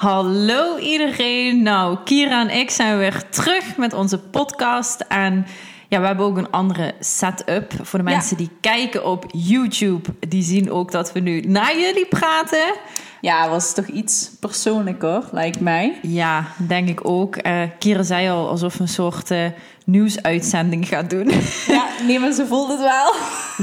[0.00, 1.62] Hallo iedereen.
[1.62, 5.00] Nou, Kira en ik zijn weer terug met onze podcast.
[5.00, 5.46] En
[5.88, 7.72] ja, we hebben ook een andere setup.
[7.82, 12.06] Voor de mensen die kijken op YouTube, die zien ook dat we nu naar jullie
[12.06, 12.74] praten.
[13.20, 15.98] Ja, was toch iets persoonlijker, lijkt mij.
[16.02, 17.46] Ja, denk ik ook.
[17.46, 19.46] Uh, Kira zei al alsof we een soort uh,
[19.84, 21.30] nieuwsuitzending gaat doen.
[21.66, 23.12] Ja, nee, maar ze voelt het wel.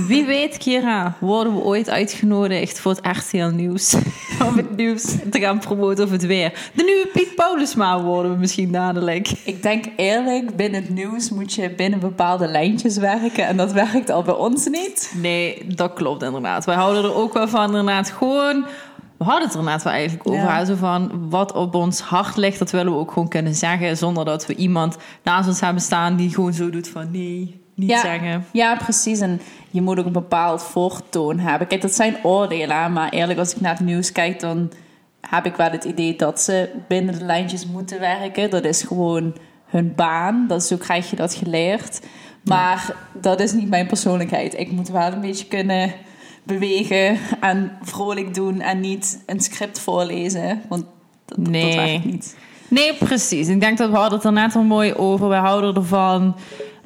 [0.07, 3.95] Wie weet, Kira, worden we ooit uitgenodigd voor het RTL Nieuws?
[4.47, 6.69] Om het nieuws te gaan promoten of het weer.
[6.73, 9.31] De nieuwe Piet Paulusma worden we misschien dadelijk.
[9.43, 13.47] Ik denk eerlijk, binnen het nieuws moet je binnen bepaalde lijntjes werken.
[13.47, 15.13] En dat werkt al bij ons niet.
[15.15, 16.65] Nee, dat klopt inderdaad.
[16.65, 18.65] Wij houden er ook wel van inderdaad gewoon
[19.17, 20.39] we hadden het er inderdaad wel eigenlijk over.
[20.39, 20.65] Ja.
[20.65, 23.97] Zo van wat op ons hart ligt, dat willen we ook gewoon kunnen zeggen.
[23.97, 27.89] Zonder dat we iemand naast ons hebben staan die gewoon zo doet van nee, niet
[27.89, 28.01] ja.
[28.01, 28.45] zeggen.
[28.51, 29.19] Ja, precies.
[29.19, 31.67] En je moet ook een bepaald voortoon hebben.
[31.67, 32.93] Kijk, dat zijn oordelen.
[32.93, 34.71] Maar eerlijk, als ik naar het nieuws kijk, dan
[35.29, 38.49] heb ik wel het idee dat ze binnen de lijntjes moeten werken.
[38.49, 40.45] Dat is gewoon hun baan.
[40.47, 42.01] Dat, zo krijg je dat geleerd.
[42.43, 44.59] Maar dat is niet mijn persoonlijkheid.
[44.59, 45.93] Ik moet wel een beetje kunnen
[46.47, 50.61] bewegen en vrolijk doen en niet een script voorlezen.
[50.69, 50.85] Want
[51.25, 51.65] dat, nee.
[51.65, 52.35] dat werkt niet.
[52.67, 53.47] Nee, precies.
[53.47, 55.29] Ik denk dat we hadden het er net al mooi over.
[55.29, 56.35] We houden ervan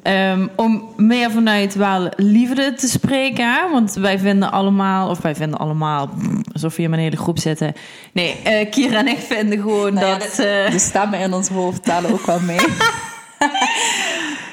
[0.02, 3.70] um, om meer vanuit wel liefde te spreken.
[3.70, 6.10] Want wij vinden allemaal, of wij vinden allemaal,
[6.52, 7.72] alsof we in een hele groep zitten.
[8.12, 10.34] Nee, uh, Kira en ik vinden gewoon nou dat...
[10.36, 12.58] De, uh, de stemmen in ons hoofd ook wel mee.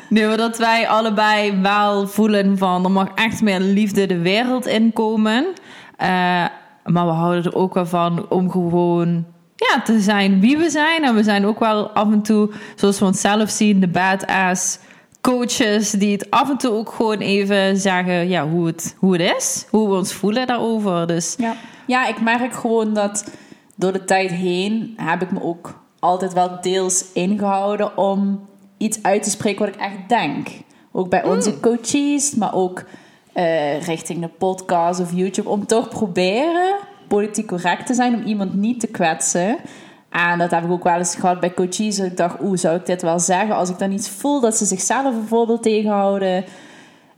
[0.10, 4.66] Nee, maar dat wij allebei wel voelen van er mag echt meer liefde de wereld
[4.66, 5.46] inkomen.
[6.02, 6.08] Uh,
[6.84, 11.04] maar we houden er ook wel van om gewoon ja, te zijn wie we zijn.
[11.04, 14.80] En we zijn ook wel af en toe, zoals we onszelf zien, de badass
[15.22, 19.36] coaches die het af en toe ook gewoon even zeggen ja, hoe, het, hoe het
[19.38, 19.66] is.
[19.70, 21.08] Hoe we ons voelen daarover.
[21.08, 21.36] Dus.
[21.38, 21.56] Ja.
[21.88, 23.32] ja, ik merk gewoon dat
[23.76, 28.48] door de tijd heen heb ik me ook altijd wel deels ingehouden om
[28.80, 30.48] iets uit te spreken wat ik echt denk.
[30.92, 31.60] Ook bij onze mm.
[31.60, 32.84] coaches, maar ook
[33.34, 35.50] uh, richting de podcast of YouTube.
[35.50, 36.76] Om toch proberen
[37.08, 39.58] politiek correct te zijn, om iemand niet te kwetsen.
[40.10, 41.96] En dat heb ik ook wel eens gehad bij coaches.
[41.96, 43.56] Dat ik dacht, oeh, zou ik dit wel zeggen?
[43.56, 46.46] Als ik dan iets voel dat ze zichzelf bijvoorbeeld tegenhouden.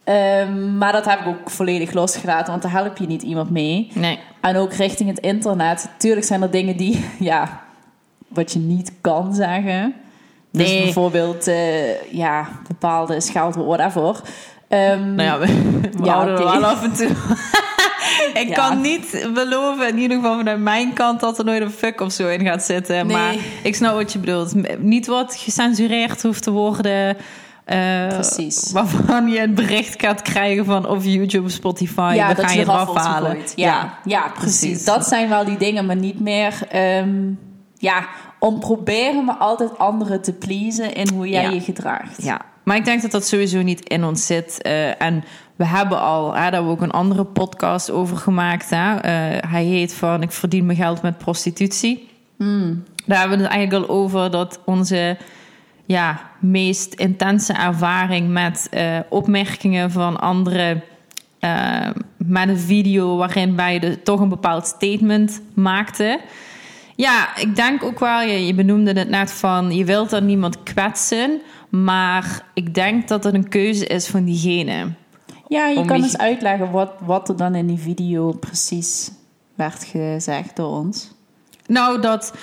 [0.06, 3.92] Um, maar dat heb ik ook volledig losgelaten, want daar help je niet iemand mee.
[3.94, 4.20] Nee.
[4.42, 5.90] En ook richting het internet.
[5.98, 7.64] Tuurlijk zijn er dingen die, ja,
[8.28, 9.94] wat je niet kan zeggen.
[10.52, 10.76] Dus nee.
[10.76, 14.22] Dus bijvoorbeeld, uh, ja, bepaalde scheldwoorden daarvoor.
[14.70, 15.46] Um, nou ja, we,
[15.98, 16.54] we ja, houden okay.
[16.54, 17.10] er wel af en toe.
[18.42, 18.54] ik ja.
[18.54, 22.12] kan niet beloven, in ieder geval vanuit mijn kant, dat er nooit een fuck of
[22.12, 23.08] zo in gaat zitten.
[23.08, 23.18] Nee.
[23.18, 24.80] Maar ik snap wat je bedoelt.
[24.80, 27.18] Niet wat gecensureerd hoeft te worden.
[27.68, 28.72] Uh, Precies.
[28.72, 32.14] Waarvan je een bericht gaat krijgen van of YouTube Spotify.
[32.16, 33.38] Ja, dan ga je eraf halen.
[33.38, 34.60] Ja, ja, ja, precies.
[34.60, 34.86] precies.
[34.86, 36.54] Dat zijn wel die dingen, maar niet meer.
[36.76, 37.40] Um,
[37.78, 38.06] ja,
[38.42, 42.24] om proberen me altijd anderen te pleasen in hoe jij je gedraagt.
[42.24, 44.60] Ja, maar ik denk dat dat sowieso niet in ons zit.
[44.66, 45.24] Uh, en
[45.56, 48.70] we hebben al, hè, daar hebben we ook een andere podcast over gemaakt.
[48.70, 48.96] Hè.
[48.96, 49.02] Uh,
[49.52, 52.10] hij heet van Ik verdien mijn geld met prostitutie.
[52.38, 52.84] Mm.
[53.06, 55.18] Daar hebben we het eigenlijk al over dat onze
[55.86, 60.84] ja, meest intense ervaring met uh, opmerkingen van anderen.
[62.18, 66.20] met een video waarin wij de, toch een bepaald statement maakten.
[67.02, 70.64] Ja, ik denk ook wel, je, je benoemde het net van, je wilt er niemand
[70.64, 74.88] kwetsen, maar ik denk dat het een keuze is van diegene.
[75.48, 79.12] Ja, je kan eens uitleggen wat, wat er dan in die video precies
[79.56, 81.12] werd gezegd door ons.
[81.68, 82.34] Nou, dat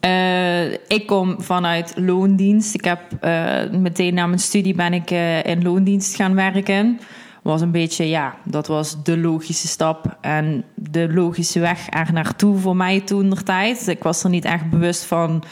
[0.00, 2.74] uh, ik kom vanuit loondienst.
[2.74, 7.00] Ik heb uh, meteen na mijn studie ben ik uh, in loondienst gaan werken
[7.44, 12.58] was een beetje, ja, dat was de logische stap en de logische weg er naartoe
[12.58, 13.88] voor mij toen de tijd.
[13.88, 15.44] Ik was er niet echt bewust van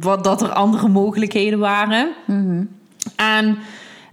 [0.00, 2.12] wat dat er andere mogelijkheden waren.
[2.26, 2.68] Mm
[3.16, 3.58] En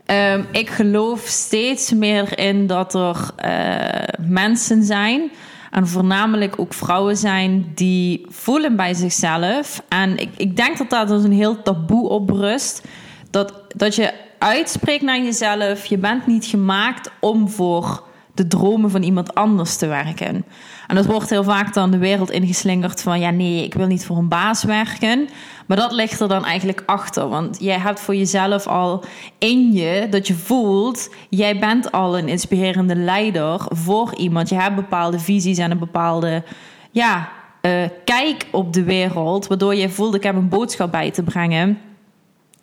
[0.05, 5.31] um, ik geloof steeds meer in dat er uh, mensen zijn.
[5.71, 9.83] En voornamelijk ook vrouwen zijn die voelen bij zichzelf.
[9.89, 12.81] En ik, ik denk dat daar dus een heel taboe op rust.
[13.29, 15.85] Dat, dat je uitspreekt naar jezelf.
[15.85, 18.03] Je bent niet gemaakt om voor
[18.33, 20.45] de dromen van iemand anders te werken.
[20.87, 24.05] En dat wordt heel vaak dan de wereld ingeslingerd van ja, nee, ik wil niet
[24.05, 25.29] voor een baas werken.
[25.65, 27.29] Maar dat ligt er dan eigenlijk achter.
[27.29, 29.03] Want jij hebt voor jezelf al
[29.37, 34.49] in je dat je voelt, jij bent al een inspirerende leider voor iemand.
[34.49, 36.43] Je hebt bepaalde visies en een bepaalde
[36.91, 37.29] ja,
[37.61, 37.71] uh,
[38.05, 41.77] kijk op de wereld, waardoor je voelt, ik heb een boodschap bij te brengen.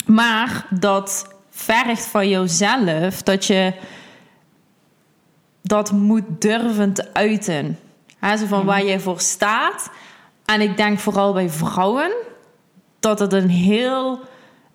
[0.07, 3.73] Maar dat vergt van jezelf dat je
[5.63, 7.79] dat moet durven te uiten.
[8.19, 9.91] He, zo van waar je voor staat.
[10.45, 12.13] En ik denk vooral bij vrouwen
[13.01, 14.21] dat het een heel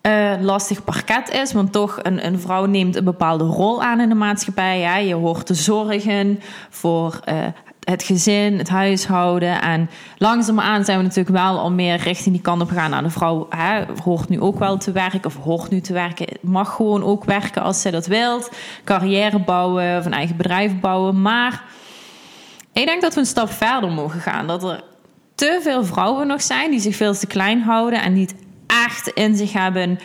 [0.01, 1.53] uh, lastig parket is.
[1.53, 4.79] Want toch, een, een vrouw neemt een bepaalde rol aan in de maatschappij.
[4.79, 4.97] Ja?
[4.97, 6.39] Je hoort te zorgen
[6.69, 7.45] voor uh,
[7.85, 9.61] het gezin, het huishouden.
[9.61, 12.89] En langzaamaan zijn we natuurlijk wel al meer richting die kant op gegaan.
[12.89, 16.27] Nou, de vrouw hè, hoort nu ook wel te werken, of hoort nu te werken,
[16.41, 18.51] mag gewoon ook werken als zij dat wilt.
[18.83, 21.21] Carrière bouwen of een eigen bedrijf bouwen.
[21.21, 21.63] Maar
[22.73, 24.47] ik denk dat we een stap verder mogen gaan.
[24.47, 24.83] Dat er
[25.35, 28.35] te veel vrouwen nog zijn die zich veel te klein houden en niet
[28.67, 29.99] echt in zich hebben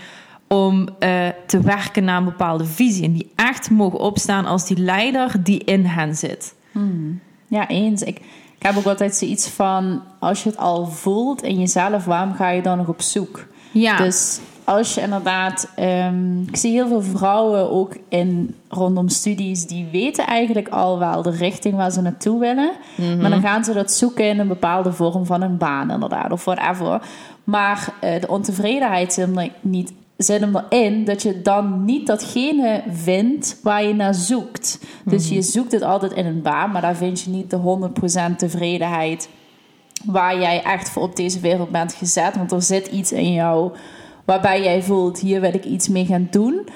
[0.48, 3.04] om uh, te werken naar een bepaalde visie.
[3.04, 6.54] En die echt mogen opstaan als die leider die in hen zit.
[6.72, 7.20] Hmm.
[7.50, 8.02] Ja, eens.
[8.02, 8.16] Ik,
[8.58, 12.50] ik heb ook altijd zoiets van: als je het al voelt in jezelf, waarom ga
[12.50, 13.46] je dan nog op zoek?
[13.70, 13.96] Ja.
[13.96, 19.88] Dus als je inderdaad, um, ik zie heel veel vrouwen ook in rondom studies, die
[19.92, 22.72] weten eigenlijk al wel de richting waar ze naartoe willen.
[22.94, 23.20] Mhm.
[23.20, 26.44] Maar dan gaan ze dat zoeken in een bepaalde vorm van een baan, inderdaad, of
[26.44, 27.02] whatever.
[27.44, 29.92] Maar uh, de ontevredenheid zit hem niet
[30.22, 34.80] zit hem erin dat je dan niet datgene vindt waar je naar zoekt.
[35.04, 37.88] Dus je zoekt het altijd in een baan, maar daar vind je niet de
[38.32, 39.28] 100% tevredenheid
[40.04, 42.36] waar jij echt voor op deze wereld bent gezet.
[42.36, 43.72] Want er zit iets in jou
[44.24, 46.68] waarbij jij voelt: hier wil ik iets mee gaan doen.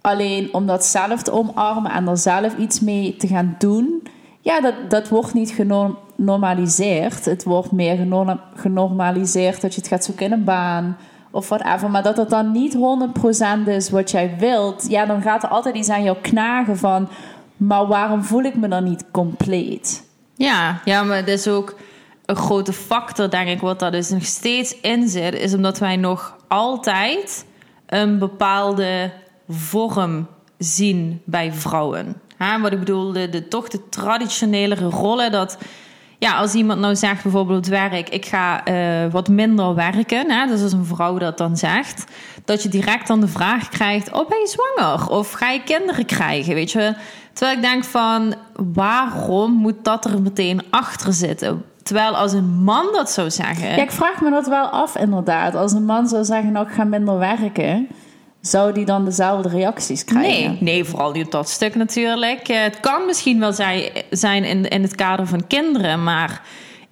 [0.00, 4.02] Alleen om dat zelf te omarmen en er zelf iets mee te gaan doen,
[4.40, 7.24] ja, dat, dat wordt niet genormaliseerd.
[7.24, 8.06] Het wordt meer
[8.54, 10.96] genormaliseerd dat je het gaat zoeken in een baan
[11.34, 11.90] of whatever.
[11.90, 12.76] Maar dat het dan niet
[13.64, 17.08] 100% is wat jij wilt, ja, dan gaat er altijd iets aan jou knagen van,
[17.56, 20.04] maar waarom voel ik me dan niet compleet?
[20.36, 21.76] Ja, ja, maar het is ook
[22.26, 25.96] een grote factor, denk ik, wat dat dus nog steeds in zit, is omdat wij
[25.96, 27.46] nog altijd
[27.86, 29.12] een bepaalde
[29.48, 30.26] vorm
[30.58, 32.20] zien bij vrouwen.
[32.36, 35.32] Ha, wat ik bedoel, de, de, toch de traditionelere rollen.
[35.32, 35.58] Dat
[36.18, 40.30] ja, als iemand nou zegt bijvoorbeeld werk, ik ga uh, wat minder werken.
[40.30, 42.04] Hè, dus als een vrouw dat dan zegt,
[42.44, 45.08] dat je direct dan de vraag krijgt: Oh, ben je zwanger?
[45.08, 46.54] Of ga je kinderen krijgen?
[46.54, 46.94] Weet je?
[47.32, 48.34] Terwijl ik denk van
[48.74, 51.64] waarom moet dat er meteen achter zitten?
[51.82, 53.68] Terwijl als een man dat zou zeggen.
[53.68, 55.54] Ja, ik vraag me dat wel af, inderdaad.
[55.54, 57.88] Als een man zou zeggen: Nou, ik ga minder werken.
[58.46, 60.50] Zou die dan dezelfde reacties krijgen?
[60.50, 62.48] Nee, nee vooral niet op dat stuk natuurlijk.
[62.48, 63.52] Eh, het kan misschien wel
[64.10, 66.42] zijn in, in het kader van kinderen, maar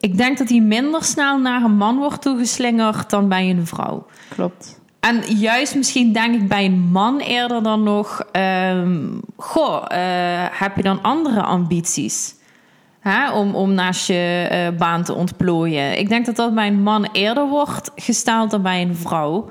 [0.01, 4.07] ik denk dat hij minder snel naar een man wordt toegeslingerd dan bij een vrouw.
[4.29, 4.81] Klopt.
[5.01, 9.99] En juist misschien denk ik bij een man eerder dan nog: um, Goh, uh,
[10.51, 12.35] heb je dan andere ambities?
[13.01, 15.99] Hè, om, om naast je uh, baan te ontplooien.
[15.99, 19.51] Ik denk dat dat bij een man eerder wordt gesteld dan bij een vrouw.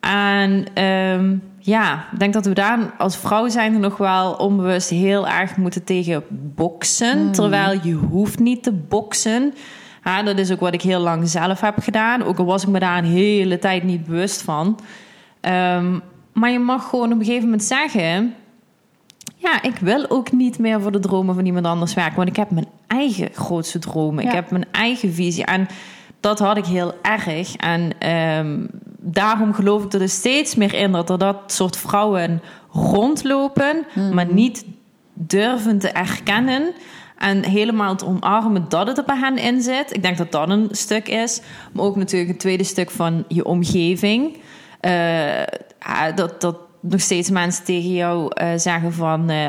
[0.00, 4.90] En um, ja, ik denk dat we daar als vrouw zijn er nog wel onbewust
[4.90, 7.18] heel erg moeten tegen boksen.
[7.18, 7.32] Hmm.
[7.32, 9.54] Terwijl je hoeft niet te boksen.
[10.04, 12.22] Ja, dat is ook wat ik heel lang zelf heb gedaan.
[12.22, 14.78] Ook al was ik me daar een hele tijd niet bewust van.
[15.40, 16.02] Um,
[16.32, 18.34] maar je mag gewoon op een gegeven moment zeggen...
[19.40, 22.16] Ja, ik wil ook niet meer voor de dromen van iemand anders werken.
[22.16, 24.24] Want ik heb mijn eigen grootste dromen.
[24.24, 24.28] Ja.
[24.28, 25.44] Ik heb mijn eigen visie.
[25.44, 25.66] En
[26.20, 27.56] dat had ik heel erg.
[27.56, 28.68] En um,
[29.00, 32.42] daarom geloof ik er dus steeds meer in dat er dat soort vrouwen
[32.72, 34.14] rondlopen, Mhm.
[34.14, 34.64] maar niet
[35.12, 36.72] durven te erkennen
[37.18, 39.94] en helemaal te omarmen dat het er bij hen in zit.
[39.94, 41.40] Ik denk dat dat een stuk is,
[41.72, 44.36] maar ook natuurlijk het tweede stuk van je omgeving.
[44.80, 45.42] Uh,
[46.14, 49.48] dat, dat nog steeds mensen tegen jou uh, zeggen van, uh,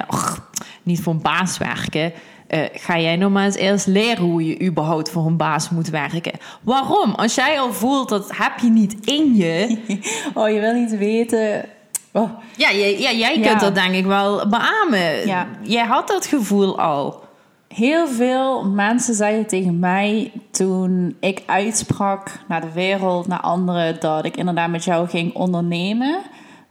[0.83, 2.13] niet voor een baas werken.
[2.49, 5.89] Uh, ga jij nog maar eens eerst leren hoe je überhaupt voor een baas moet
[5.89, 6.39] werken.
[6.61, 7.15] Waarom?
[7.15, 9.77] Als jij al voelt dat heb je niet in je.
[10.33, 11.65] Oh, je wil niet weten.
[12.11, 12.29] Oh.
[12.57, 15.27] Ja, jij, ja, jij kunt dat denk ik wel beamen.
[15.27, 15.47] Ja.
[15.61, 17.23] Jij had dat gevoel al.
[17.67, 24.25] Heel veel mensen zeiden tegen mij toen ik uitsprak naar de wereld, naar anderen, dat
[24.25, 26.19] ik inderdaad met jou ging ondernemen,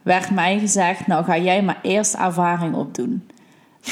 [0.03, 3.29] werd mij gezegd: Nou, ga jij maar eerst ervaring opdoen.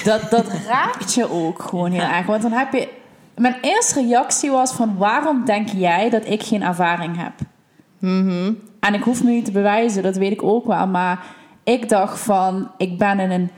[0.04, 2.26] Dat, dat raakt je ook gewoon heel erg.
[2.26, 2.88] Want dan heb je.
[3.34, 7.32] Mijn eerste reactie was: van waarom denk jij dat ik geen ervaring heb?
[7.98, 8.58] Mm -hmm.
[8.80, 10.86] En ik hoef me niet te bewijzen, dat weet ik ook wel.
[10.86, 11.24] Maar
[11.64, 13.50] ik dacht van: ik ben in een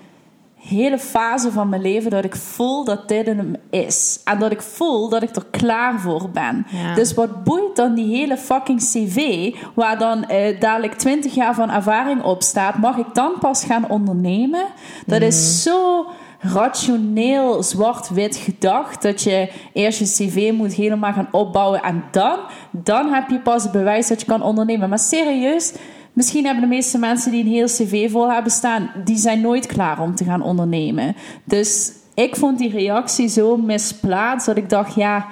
[0.68, 4.20] hele fase van mijn leven dat ik voel dat dit hem is.
[4.24, 6.66] En dat ik voel dat ik er klaar voor ben.
[6.70, 6.94] Ja.
[6.94, 9.50] Dus wat boeit dan die hele fucking cv...
[9.74, 12.78] waar dan uh, dadelijk 20 jaar van ervaring op staat...
[12.78, 14.66] mag ik dan pas gaan ondernemen?
[15.06, 15.26] Dat mm.
[15.26, 16.06] is zo
[16.38, 19.02] rationeel zwart-wit gedacht...
[19.02, 21.82] dat je eerst je cv moet helemaal gaan opbouwen...
[21.82, 22.38] en dan,
[22.70, 24.88] dan heb je pas het bewijs dat je kan ondernemen.
[24.88, 25.72] Maar serieus...
[26.12, 29.66] Misschien hebben de meeste mensen die een heel cv vol hebben staan, die zijn nooit
[29.66, 31.16] klaar om te gaan ondernemen.
[31.44, 35.26] Dus ik vond die reactie zo misplaatst dat ik dacht, ja,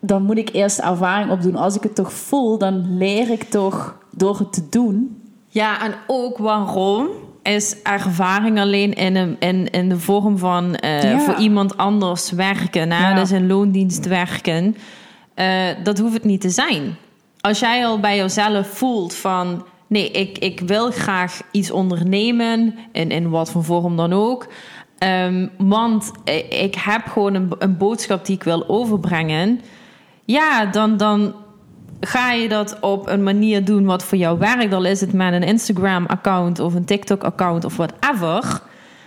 [0.00, 1.56] dan moet ik eerst ervaring opdoen.
[1.56, 5.22] Als ik het toch voel, dan leer ik toch door het te doen.
[5.48, 7.08] Ja, en ook waarom
[7.42, 11.18] is ervaring alleen in, een, in, in de vorm van eh, Ja.
[11.18, 12.90] voor iemand anders werken.
[12.92, 13.08] Hè?
[13.10, 13.14] Ja.
[13.14, 14.76] Dus in loondienst werken.
[15.34, 15.46] Eh,
[15.82, 16.96] dat hoeft het niet te zijn.
[17.40, 19.64] Als jij al bij jezelf voelt van...
[19.86, 22.74] nee, ik, ik wil graag iets ondernemen...
[22.92, 24.48] in, in wat voor vorm dan ook...
[24.98, 26.10] Ehm, want
[26.48, 29.60] ik heb gewoon een, een boodschap die ik wil overbrengen...
[30.24, 31.34] ja, dan, dan
[32.06, 34.72] ga je dat op een manier doen wat voor jou werkt.
[34.72, 38.60] Al is het met een Instagram-account of een TikTok-account of whatever.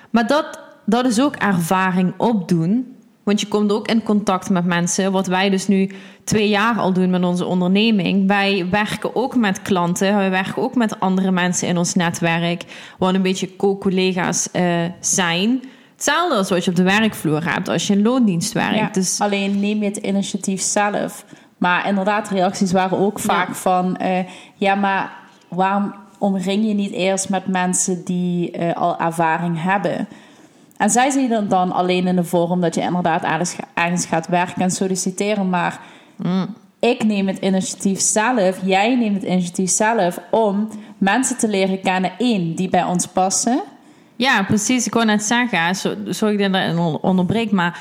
[0.10, 2.96] Maar dat, dat is ook ervaring opdoen.
[3.24, 5.12] Want je komt ook in contact met mensen.
[5.12, 5.92] Wat wij dus nu
[6.24, 8.28] twee jaar al doen met onze onderneming.
[8.28, 10.16] Wij werken ook met klanten.
[10.16, 12.64] Wij werken ook met andere mensen in ons netwerk.
[12.98, 14.64] Wat een beetje co-collega's eh,
[15.00, 15.64] zijn.
[15.94, 18.76] Hetzelfde als wat je op de werkvloer hebt als je in loondienst werkt.
[18.76, 21.26] Ja, Dus Alleen neem je het initiatief zelf.
[21.66, 23.54] Maar inderdaad, reacties waren ook vaak Ja.
[23.54, 23.96] van...
[23.98, 25.12] eh, ja, maar
[25.48, 30.08] waarom omring je niet eerst met mensen die eh, al ervaring hebben?
[30.78, 34.28] En zij zien het dan alleen in de vorm dat je inderdaad ergens, ergens gaat
[34.28, 35.50] werken en solliciteren.
[35.50, 35.80] Maar
[36.80, 40.20] ik neem het initiatief zelf, jij neemt het initiatief zelf...
[40.32, 43.62] om mensen te leren kennen, één, die bij ons passen...
[44.18, 44.86] Ja, precies.
[44.86, 47.80] Ik wou net zeggen, zo- sorry dat ik on- onderbreek, maar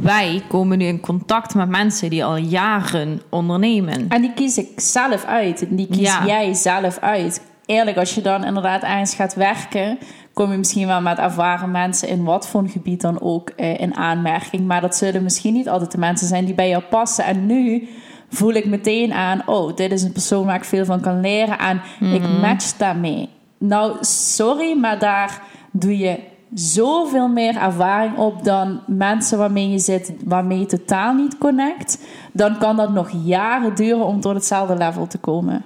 [0.00, 4.08] wij komen nu in contact met mensen die al jaren ondernemen.
[4.08, 5.68] En die kies ik zelf uit.
[5.68, 6.26] En die kies Ja.
[6.26, 7.42] jij zelf uit.
[7.66, 9.98] Eerlijk, als je dan inderdaad ergens gaat werken,
[10.32, 13.80] kom je misschien wel met ervaren mensen in wat voor een gebied dan ook eh,
[13.80, 14.66] in aanmerking.
[14.66, 17.24] Maar dat zullen misschien niet altijd de mensen zijn die bij jou passen.
[17.24, 17.88] En nu
[18.28, 21.58] voel ik meteen aan, oh, dit is een persoon waar ik veel van kan leren.
[21.58, 23.28] En ik match daarmee.
[23.58, 25.40] Nou, sorry, maar daar
[25.72, 26.18] doe je
[26.54, 31.98] zoveel meer ervaring op dan mensen waarmee je zit, waarmee je totaal niet connect.
[32.32, 35.64] Dan kan dat nog jaren duren om tot hetzelfde level te komen.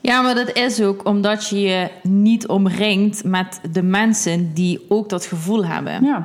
[0.00, 5.08] Ja, maar dat is ook omdat je je niet omringt met de mensen die ook
[5.08, 6.04] dat gevoel hebben.
[6.04, 6.22] Ja.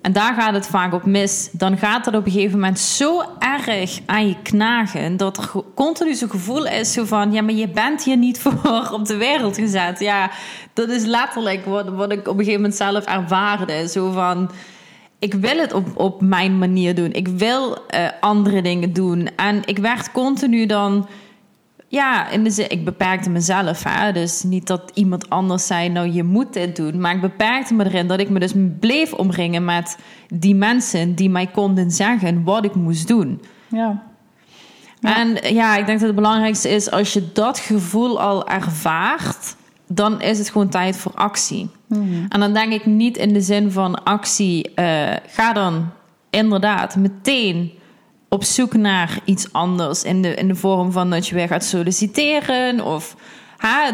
[0.00, 1.48] En daar gaat het vaak op mis.
[1.52, 5.16] Dan gaat het op een gegeven moment zo erg aan je knagen...
[5.16, 7.32] dat er continu zo'n gevoel is van...
[7.32, 10.00] ja, maar je bent hier niet voor op de wereld gezet.
[10.00, 10.30] Ja,
[10.72, 13.88] dat is letterlijk wat, wat ik op een gegeven moment zelf ervaarde.
[13.88, 14.50] Zo van...
[15.18, 17.12] Ik wil het op, op mijn manier doen.
[17.12, 19.28] Ik wil eh, andere dingen doen.
[19.36, 21.08] En ik werd continu dan...
[21.90, 23.82] Ja, in de zin, ik beperkte mezelf.
[23.84, 24.12] Hè?
[24.12, 27.00] Dus niet dat iemand anders zei, nou je moet dit doen.
[27.00, 31.30] Maar ik beperkte me erin dat ik me dus bleef omringen met die mensen die
[31.30, 33.42] mij konden zeggen wat ik moest doen.
[33.68, 34.02] Ja.
[35.00, 35.16] Ja.
[35.16, 39.56] En ja, ik denk dat het belangrijkste is als je dat gevoel al ervaart,
[39.86, 41.70] dan is het gewoon tijd voor actie.
[42.28, 45.90] En dan denk ik niet in de zin van actie, eh, ga dan
[46.30, 47.72] inderdaad meteen
[48.30, 51.64] op zoek naar iets anders in de, in de vorm van dat je weer gaat
[51.64, 53.16] solliciteren of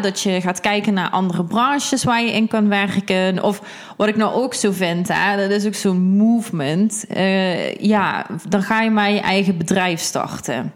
[0.01, 3.43] dat je gaat kijken naar andere branches waar je in kan werken.
[3.43, 3.61] Of
[3.97, 7.05] wat ik nou ook zo vind, dat is ook zo'n movement.
[7.07, 10.73] Eh, ja, dan ga je maar je eigen bedrijf starten.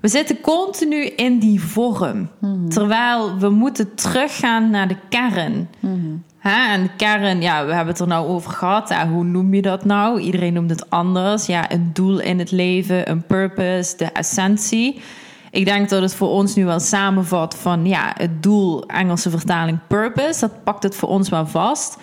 [0.00, 2.30] We zitten continu in die vorm.
[2.68, 5.68] Terwijl we moeten teruggaan naar de kern.
[6.38, 8.94] Hè, en de kern, ja, we hebben het er nou over gehad.
[8.94, 10.20] hoe noem je dat nou?
[10.20, 11.46] Iedereen noemt het anders.
[11.46, 15.00] Ja, een doel in het leven, een purpose, de essentie.
[15.50, 19.78] Ik denk dat het voor ons nu wel samenvat van ja, het doel, Engelse vertaling
[19.86, 20.40] purpose.
[20.40, 21.98] Dat pakt het voor ons wel vast.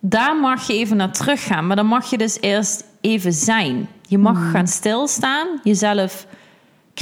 [0.00, 1.66] Daar mag je even naar teruggaan.
[1.66, 3.88] Maar dan mag je dus eerst even zijn.
[4.02, 6.26] Je mag gaan stilstaan, jezelf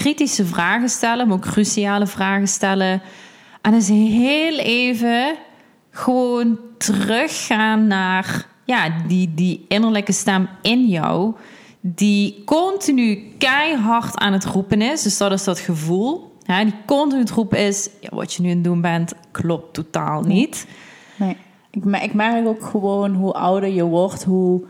[0.02, 3.02] kritische vragen stellen, maar ook cruciale vragen stellen.
[3.60, 5.34] En eens heel even
[5.90, 11.34] gewoon teruggaan naar ja, die, die innerlijke stem in jou,
[11.80, 15.02] die continu keihard aan het roepen is.
[15.02, 16.34] Dus dat is dat gevoel.
[16.42, 19.74] Ja, die continu het roepen is, ja, wat je nu aan het doen bent, klopt
[19.74, 20.66] totaal niet.
[21.16, 21.36] Nee.
[21.70, 24.64] Ik merk ook gewoon hoe ouder je wordt, hoe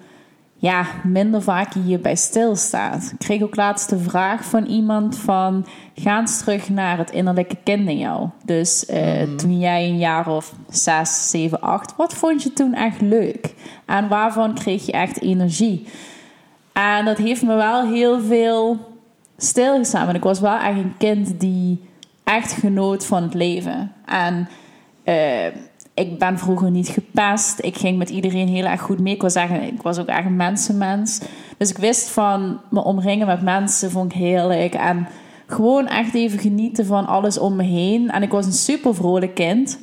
[0.66, 3.10] ja, minder vaak hierbij stilstaat.
[3.12, 5.66] Ik kreeg ook laatst de vraag van iemand van...
[5.94, 8.28] ga eens terug naar het innerlijke kind in jou.
[8.44, 11.96] Dus eh, toen jij een jaar of zes, zeven, acht...
[11.96, 13.54] wat vond je toen echt leuk?
[13.84, 15.86] En waarvan kreeg je echt energie?
[16.72, 18.78] En dat heeft me wel heel veel
[19.36, 20.04] stilgestaan.
[20.04, 21.84] Want ik was wel echt een kind die
[22.24, 23.92] echt genoot van het leven.
[24.04, 24.48] En
[25.04, 25.46] eh,
[25.96, 27.58] ik ben vroeger niet gepest.
[27.60, 29.14] Ik ging met iedereen heel erg goed mee.
[29.14, 31.20] Ik was, echt, een- ik was ook echt een mensenmens.
[31.58, 34.74] Dus ik wist van me omringen met mensen vond ik heerlijk.
[34.74, 35.08] En
[35.46, 38.10] gewoon echt even genieten van alles om me heen.
[38.10, 39.78] En ik was een super vrolijk kind.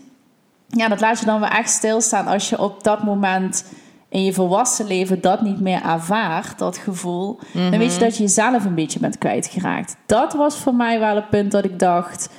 [0.67, 3.65] Ja, dat laat je dan wel echt stilstaan als je op dat moment
[4.09, 7.99] in je volwassen leven dat niet meer ervaart, dat gevoel, dan weet je Mhm.
[7.99, 9.95] dat je jezelf een beetje bent kwijtgeraakt.
[10.05, 12.29] Dat was voor mij wel het punt dat ik dacht,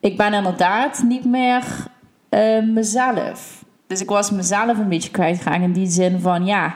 [0.00, 1.62] ik ben inderdaad niet meer
[2.28, 3.64] eh, mezelf.
[3.86, 6.74] Dus ik was mezelf een beetje kwijtgeraakt in die zin van, ja,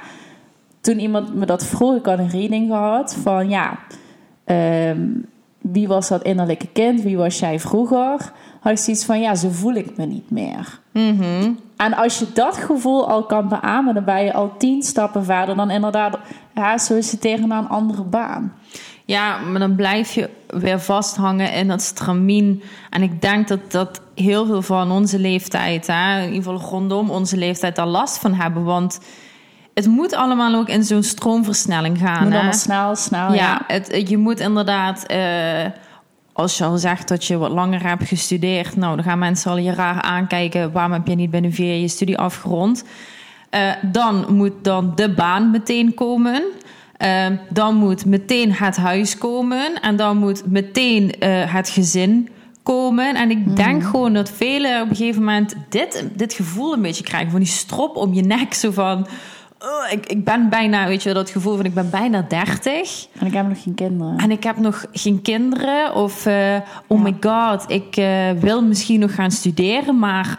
[0.80, 3.78] toen iemand me dat vroeg, ik had een reading gehad van, ja,
[4.44, 5.08] ehm,
[5.58, 8.32] wie was dat innerlijke kind, wie was jij vroeger?
[8.60, 10.80] Had ik zoiets van, ja, zo voel ik me niet meer.
[10.92, 11.50] Mhm.
[11.76, 15.56] En als je dat gevoel al kan beamen, dan ben je al tien stappen verder
[15.56, 16.18] dan inderdaad
[16.54, 18.52] ja, solliciteren naar een andere baan.
[19.04, 22.62] Ja, maar dan blijf je weer vasthangen in dat stramien.
[22.90, 27.10] En ik denk dat, dat heel veel van onze leeftijd, hè, in ieder geval rondom
[27.10, 28.64] onze leeftijd, daar last van hebben.
[28.64, 29.00] Want
[29.74, 32.22] het moet allemaal ook in zo'n stroomversnelling gaan.
[32.22, 32.34] Moet hè?
[32.34, 33.32] allemaal snel, snel.
[33.32, 33.60] ja, Ja.
[33.66, 35.66] Het, je moet inderdaad, eh,
[36.32, 39.56] als je al zegt dat je wat langer hebt gestudeerd, nou, dan gaan mensen al
[39.56, 40.72] je raar aankijken.
[40.72, 42.84] Waarom heb je niet binnen vier jaar je studie afgerond?
[43.50, 46.42] Eh, dan moet dan de baan meteen komen.
[46.96, 49.80] Eh, dan moet meteen het huis komen.
[49.80, 52.28] En dan moet meteen het gezin
[52.62, 53.14] komen.
[53.14, 57.04] En ik denk gewoon dat velen op een gegeven moment dit, dit gevoel een beetje
[57.04, 57.30] krijgen.
[57.30, 58.54] Van die strop om je nek.
[58.54, 59.06] Zo van,
[59.58, 63.06] oh, ik, ik ben bijna, weet je, dat gevoel van ik ben bijna 30.
[63.18, 64.16] En ik heb nog geen kinderen.
[64.16, 65.94] En ik heb nog geen kinderen.
[65.94, 67.02] Of, eh, oh Ja.
[67.04, 69.98] my god, ik eh, wil misschien nog gaan studeren.
[69.98, 70.38] Maar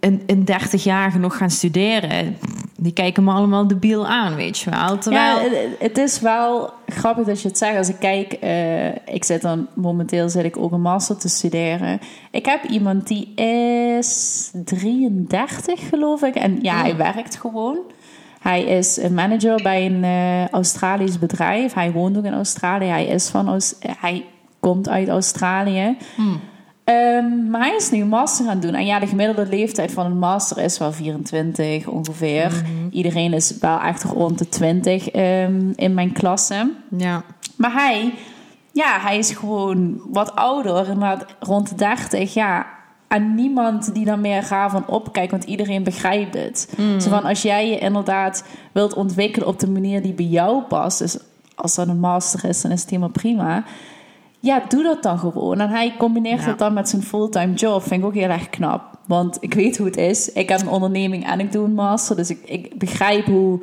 [0.00, 2.36] een, een 30-jarige nog gaan studeren...
[2.76, 4.98] die kijken me allemaal debiel aan, weet je wel.
[4.98, 5.40] Terwijl...
[5.40, 7.76] Ja, het, is wel grappig dat je het zegt.
[7.76, 12.00] Als ik kijk, eh, ik zit dan momenteel zit ik ook een master te studeren.
[12.30, 16.34] Ik heb iemand die is 33, geloof ik.
[16.34, 17.78] En ja, hij werkt gewoon.
[18.40, 21.72] Hij is een manager bij een eh, Australisch bedrijf.
[21.72, 22.86] Hij woont ook in Australië.
[22.86, 24.24] Hij is van Aus- hij
[24.60, 25.96] komt uit Australië.
[26.88, 28.74] Ehm, maar hij is nu een master gaan doen.
[28.74, 32.52] En ja, de gemiddelde leeftijd van een master is wel 24 ongeveer.
[32.90, 36.72] Iedereen is wel echt rond de 20 ehm, in mijn klasse.
[36.96, 37.22] ja.
[37.56, 38.14] Maar hij,
[38.72, 42.34] ja, hij is gewoon wat ouder, inderdaad rond de 30.
[42.34, 42.66] Ja,
[43.08, 46.74] en niemand die daar meer gaaf van opkijkt, want iedereen begrijpt het.
[46.98, 50.98] Zo van, als jij je inderdaad wilt ontwikkelen op de manier die bij jou past,
[50.98, 51.18] dus
[51.54, 53.64] als dat een master is, dan is het helemaal prima.
[54.40, 55.60] Ja, doe dat dan gewoon.
[55.60, 56.46] En hij combineert Ja.
[56.48, 57.82] het dan met zijn fulltime job.
[57.82, 58.82] Vind ik ook heel erg knap.
[59.06, 60.32] Want ik weet hoe het is.
[60.32, 62.16] Ik heb een onderneming en ik doe een master.
[62.16, 63.60] Dus ik, ik begrijp hoe...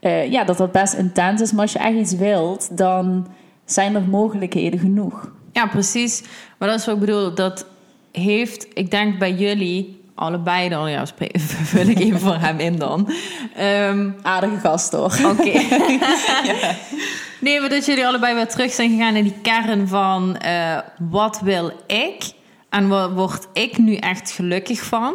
[0.00, 1.52] eh, ja, dat dat best intens is.
[1.52, 3.26] Maar als je echt iets wilt, dan
[3.64, 5.30] zijn er mogelijkheden genoeg.
[5.52, 6.22] ja, precies.
[6.58, 7.34] Maar dat is wat ik bedoel.
[7.34, 7.66] Dat
[8.12, 9.94] heeft, ik denk bij jullie...
[10.18, 11.38] Allebei dan, ja, spreek-
[11.72, 13.08] vul ik even voor hem in dan.
[13.56, 15.18] Ehm, Aardige gast, hoor.
[15.30, 15.52] Oké.
[17.40, 21.40] Nee, maar dat jullie allebei weer terug zijn gegaan in die kern van eh, wat
[21.40, 22.32] wil ik
[22.70, 25.14] en waar word ik nu echt gelukkig van.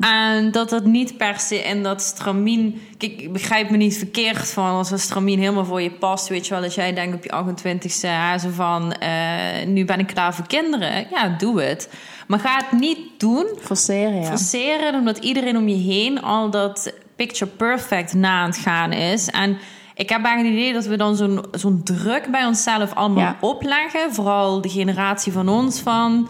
[0.00, 2.80] En dat dat niet per se in dat stramien.
[2.98, 6.28] Kijk, ik begrijp me niet verkeerd van als een stramien helemaal voor je past.
[6.28, 9.98] Weet je wel, dat jij denkt op je 28ste, hè, zo van eh, nu ben
[9.98, 11.06] ik klaar voor kinderen.
[11.10, 11.90] Ja, doe het.
[12.26, 14.28] Maar ga het niet doen Forceren, ja.
[14.28, 19.28] forceren, omdat iedereen om je heen al dat picture perfect na aan het gaan is.
[19.28, 19.58] En
[19.98, 23.36] ik heb eigenlijk het idee dat we dan zo'n zo'n druk bij onszelf allemaal Ja.
[23.40, 24.14] opleggen.
[24.14, 26.28] Vooral de generatie van ons van...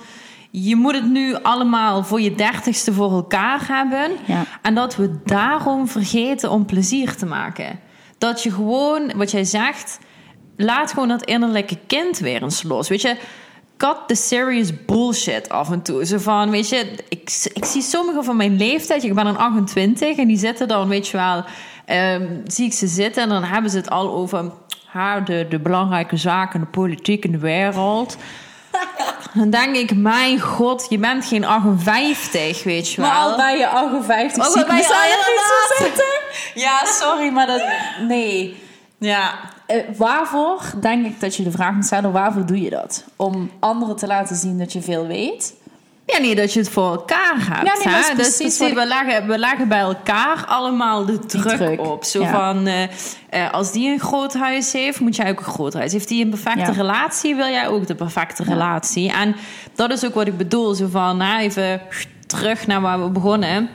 [0.51, 4.11] Je moet het nu allemaal voor je dertigste voor elkaar hebben.
[4.27, 4.45] Ja.
[4.63, 7.81] En dat we daarom vergeten om plezier te maken.
[8.19, 9.99] Dat je gewoon, wat jij zegt,
[10.57, 12.89] laat gewoon dat innerlijke kind weer eens los.
[12.89, 13.17] Weet je,
[13.77, 16.05] cut the serious bullshit af en toe.
[16.07, 20.17] Zo van, weet je, ik, ik zie sommigen van mijn leeftijd, ik ben dan 28
[20.17, 21.45] en die zitten dan, weet je wel,
[21.89, 24.51] ehm, zie ik ze zitten en dan hebben ze het al over
[24.87, 28.17] haar, de, de belangrijke zaken, de politiek in de wereld.
[29.35, 33.11] Dan denk ik, mijn god, je bent geen 58, weet je wel.
[33.11, 35.47] Maar al bij je 58 Ook al bij je- ja, niet
[35.79, 36.05] zo zitten.
[36.55, 37.63] Ja, sorry, maar dat...
[38.09, 38.63] Nee.
[38.99, 39.35] Ja,
[39.67, 43.05] Eh, waarvoor denk ik dat je de vraag moet stellen, waarvoor doe je dat?
[43.17, 45.55] Om anderen te laten zien dat je veel weet?
[46.13, 47.67] Ja, nee, dat je het voor elkaar hebt.
[47.67, 48.15] Ja, nee, hè?
[48.15, 52.05] Dus precies we, leggen, we leggen bij elkaar allemaal de druk, druk, op.
[52.05, 52.31] Zo ja.
[52.31, 52.83] van, eh,
[53.31, 55.93] eh, als die een groot huis heeft, moet jij ook een groot huis.
[55.93, 56.71] Heeft die een perfecte Ja.
[56.71, 59.13] relatie, wil jij ook de perfecte relatie.
[59.13, 59.37] En
[59.75, 60.75] dat is ook wat ik bedoel.
[60.75, 61.81] Zo van, nou, even
[62.27, 63.69] terug naar waar we begonnen.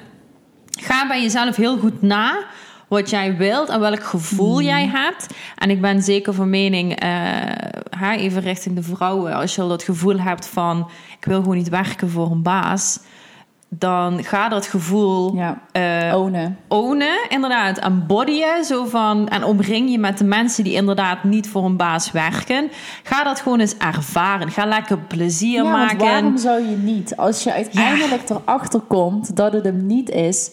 [0.81, 2.37] Ga bij jezelf heel goed na
[2.93, 4.63] wat jij wilt en welk gevoel Mhm.
[4.63, 5.27] jij hebt.
[5.55, 7.09] En ik ben zeker van mening, eh,
[7.89, 11.57] ha, even richting de vrouwen, als je al dat gevoel hebt van ik wil gewoon
[11.57, 12.99] niet werken voor een baas,
[13.69, 16.57] dan ga dat gevoel Ja, eh, ownen.
[16.67, 21.49] ownen, inderdaad, en bodyen, zo van en omring je met de mensen die inderdaad niet
[21.49, 22.69] voor een baas werken.
[23.03, 24.51] Ga dat gewoon eens ervaren.
[24.51, 25.97] Ga lekker plezier Ja, maken.
[25.97, 27.17] waarom zou je niet?
[27.17, 30.51] Als je uiteindelijk erachter komt dat het hem niet is,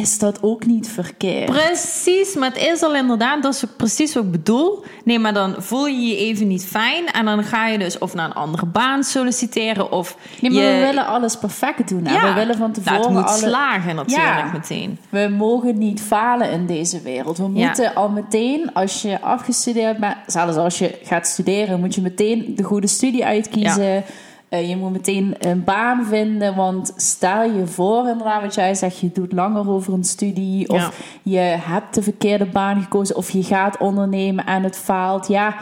[0.00, 1.50] is dat ook niet verkeerd.
[1.50, 4.84] Precies, maar het is al inderdaad, dat is ook precies wat ik bedoel.
[5.04, 8.14] Nee, maar dan voel je je even niet fijn en dan ga je dus of
[8.14, 12.04] naar een andere baan solliciteren of Nee, maar je, we willen alles perfect doen.
[12.04, 13.38] Ja, we willen van nou, tevoren het moet alle...
[13.38, 14.50] slagen natuurlijk Ja.
[14.52, 14.98] meteen.
[15.08, 17.36] We mogen niet falen in deze wereld.
[17.38, 17.66] We Ja.
[17.66, 22.52] moeten al meteen, als je afgestudeerd bent, zelfs als je gaat studeren, moet je meteen
[22.56, 24.04] de goede studie uitkiezen.
[24.52, 28.98] Eh, je moet meteen een baan vinden, want stel je voor, inderdaad, wat jij zegt,
[28.98, 33.42] je doet langer over een studie, of je hebt de verkeerde baan gekozen, of je
[33.42, 35.28] gaat ondernemen en het faalt.
[35.28, 35.54] Ja,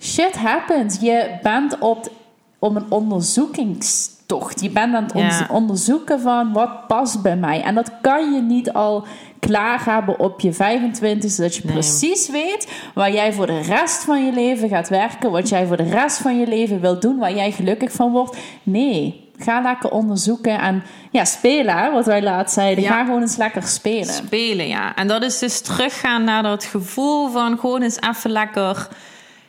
[0.00, 1.00] shit happens.
[1.00, 2.10] Je bent op,
[2.58, 4.60] op een onderzoekingstocht.
[4.60, 5.48] Je bent aan het Ja.
[5.50, 7.62] onderzoeken van wat past bij mij.
[7.62, 9.04] En dat kan je niet al
[9.48, 11.72] klaar hebben op je 25 zodat je Nee.
[11.72, 15.76] precies weet waar jij voor de rest van je leven gaat werken, wat jij voor
[15.76, 18.36] de rest van je leven wilt doen, waar jij gelukkig van wordt.
[18.62, 22.84] Nee, ga lekker onderzoeken en ja, spelen, wat wij laatst zeiden.
[22.84, 22.90] Ja.
[22.90, 24.14] Ga gewoon eens lekker spelen.
[24.14, 24.94] Spelen, ja.
[24.94, 28.88] En dat is dus teruggaan naar dat gevoel van gewoon eens even lekker.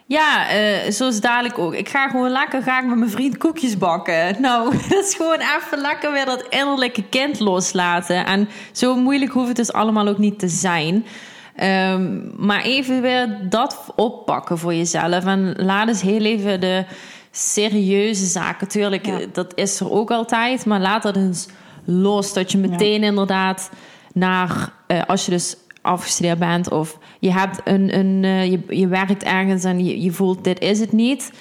[0.09, 1.73] Ja, eh, zoals dadelijk ook.
[1.73, 4.35] Ik ga gewoon lekker ga ik met mijn vriend koekjes bakken.
[4.41, 8.25] Nou, dat is gewoon even lekker weer dat innerlijke kind loslaten.
[8.25, 11.05] En zo moeilijk hoeft het dus allemaal ook niet te zijn.
[11.55, 15.25] Ehm, maar even weer dat oppakken voor jezelf.
[15.25, 16.85] En laat eens heel even de
[17.31, 18.67] serieuze zaken.
[18.67, 19.19] Tuurlijk, Ja.
[19.19, 20.65] eh, dat is er ook altijd.
[20.65, 21.47] Maar laat dat eens
[21.85, 22.33] los.
[22.33, 23.69] Dat je meteen inderdaad
[24.13, 24.69] naar...
[24.87, 27.97] eh, als je dus afgestudeerd bent of je hebt een...
[27.97, 31.31] een eh, je, je werkt ergens en je, je voelt dit is het niet.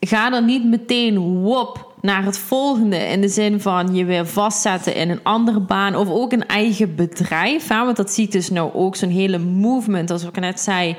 [0.00, 2.96] Ga dan niet meteen wop naar het volgende.
[2.96, 5.96] In de zin van je weer vastzetten in een andere baan.
[5.96, 7.68] Of ook een eigen bedrijf.
[7.68, 7.84] Hè?
[7.84, 10.10] Want dat ziet dus nou ook zo'n hele movement.
[10.10, 10.96] Als ik net zei.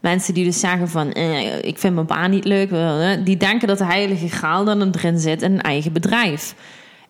[0.00, 1.12] Mensen die dus zeggen van...
[1.12, 2.70] Eh, ik vind mijn baan niet leuk.
[2.70, 6.54] eh, Die denken dat de heilige graal dan erin zit in een eigen bedrijf.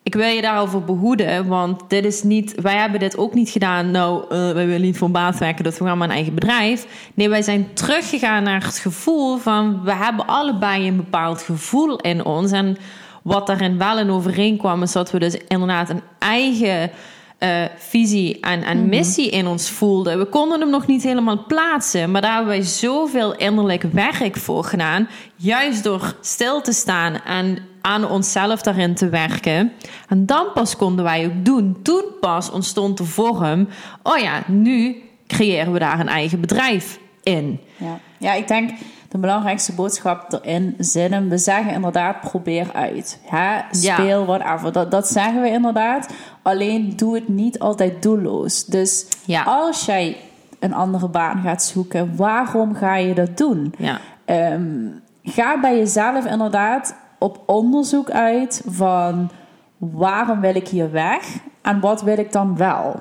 [0.03, 3.91] Ik wil je daarover behoeden, want dit is niet, wij hebben dit ook niet gedaan.
[3.91, 6.33] Nou, eh, wij willen niet voor een baas werken, dat we gaan maar een eigen
[6.33, 7.09] bedrijf.
[7.13, 12.25] Nee, wij zijn teruggegaan naar het gevoel van we hebben allebei een bepaald gevoel in
[12.25, 12.51] ons.
[12.51, 12.77] En
[13.21, 16.91] wat daarin wel in overeenkwam, is dat we dus inderdaad een eigen
[17.37, 20.17] eh, visie en, en missie in ons voelden.
[20.17, 24.63] We konden hem nog niet helemaal plaatsen, maar daar hebben wij zoveel innerlijk werk voor
[24.63, 25.07] gedaan.
[25.35, 29.71] Juist door stil te staan en aan onszelf daarin te werken.
[30.07, 31.79] En dan pas konden wij ook doen.
[31.83, 33.67] Toen pas ontstond de vorm.
[34.03, 34.95] Oh ja, nu
[35.27, 37.59] creëren we daar een eigen bedrijf in.
[37.77, 37.99] Ja.
[38.17, 38.69] ja, ik denk
[39.09, 41.29] de belangrijkste boodschap erin zit hem.
[41.29, 43.19] We zeggen inderdaad, probeer uit.
[43.25, 43.59] Hè?
[43.71, 44.71] Speel, whatever.
[44.71, 46.13] Dat, dat zeggen we inderdaad.
[46.41, 48.65] Alleen doe het niet altijd doelloos.
[48.65, 49.43] Dus Ja.
[49.43, 50.17] als jij
[50.59, 53.73] een andere baan gaat zoeken, waarom ga je dat doen?
[53.77, 54.87] Ja, Ehm,
[55.23, 59.29] ga bij jezelf inderdaad op onderzoek uit van
[59.77, 62.95] waarom wil ik hier weg en wat wil ik dan wel.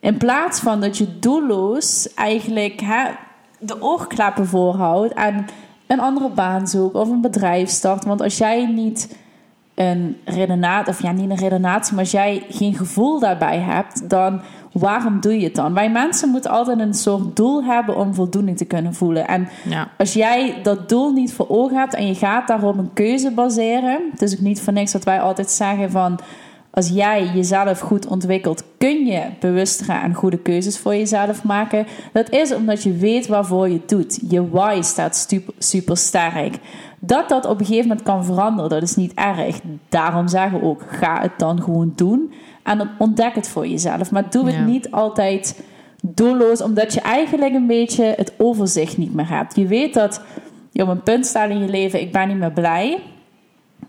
[0.00, 3.04] In plaats van dat je doelloos eigenlijk hè,
[3.58, 5.46] de oorklappen voorhoudt en
[5.86, 8.04] een andere baan zoekt of een bedrijf start.
[8.04, 9.16] Want als jij niet
[9.74, 14.40] een redenatie, of ja, niet een redenatie, maar als jij geen gevoel daarbij hebt, dan
[14.72, 15.74] waarom doe je het dan?
[15.74, 19.28] Wij mensen moeten altijd een soort doel hebben om voldoening te kunnen voelen.
[19.28, 22.92] En ja, als jij dat doel niet voor ogen hebt en je gaat daarop een
[22.92, 26.20] keuze baseren, het is ook niet voor niks dat wij altijd zeggen van
[26.72, 31.86] als jij jezelf goed ontwikkelt, kun je bewustere en goede keuzes voor jezelf maken.
[32.12, 34.18] Dat is omdat je weet waarvoor je het doet.
[34.28, 36.58] Je why staat super, super sterk.
[36.98, 39.60] Dat dat op een gegeven moment kan veranderen, dat is niet erg.
[39.88, 42.32] Daarom zeggen we ook, ga het dan gewoon doen.
[42.62, 44.10] En ontdek het voor jezelf.
[44.10, 44.64] Maar doe het Ja.
[44.64, 45.62] niet altijd
[46.02, 49.56] doelloos, omdat je eigenlijk een beetje het overzicht niet meer hebt.
[49.56, 50.22] Je weet dat
[50.72, 53.02] je op een punt staat in je leven, ik ben niet meer blij.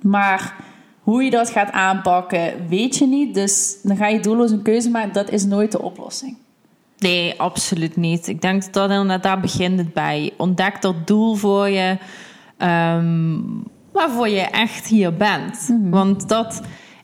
[0.02, 0.56] Maar
[1.02, 3.34] hoe je dat gaat aanpakken, weet je niet.
[3.34, 5.14] Dus dan ga je doelloos een keuze maken.
[5.14, 6.38] Dat is nooit de oplossing.
[6.98, 8.28] Nee, absoluut niet.
[8.28, 10.32] Ik denk dat dat inderdaad, daar begint het bij.
[10.38, 11.98] Ontdek dat doel voor je,
[12.58, 13.38] ehm,
[13.92, 15.78] waarvoor je echt hier bent.
[15.82, 16.62] Want dat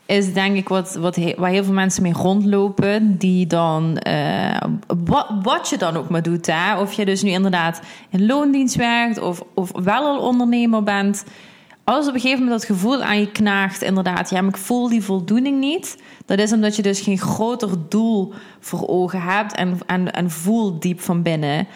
[0.08, 3.18] is denk ik wat, wat he- waar heel veel mensen mee rondlopen.
[3.18, 4.60] Die dan, eh,
[5.04, 6.46] wat, wat je dan ook maar doet.
[6.46, 6.80] Hè?
[6.80, 11.24] Of je dus nu inderdaad in loondienst werkt of, of wel al ondernemer bent.
[11.84, 14.88] Als op een gegeven moment dat gevoel aan je knaagt, inderdaad, ja, maar ik voel
[14.88, 16.02] die voldoening niet.
[16.26, 20.82] Dat is omdat je dus geen groter doel voor ogen hebt en, en, en voelt
[20.82, 21.66] diep van binnen.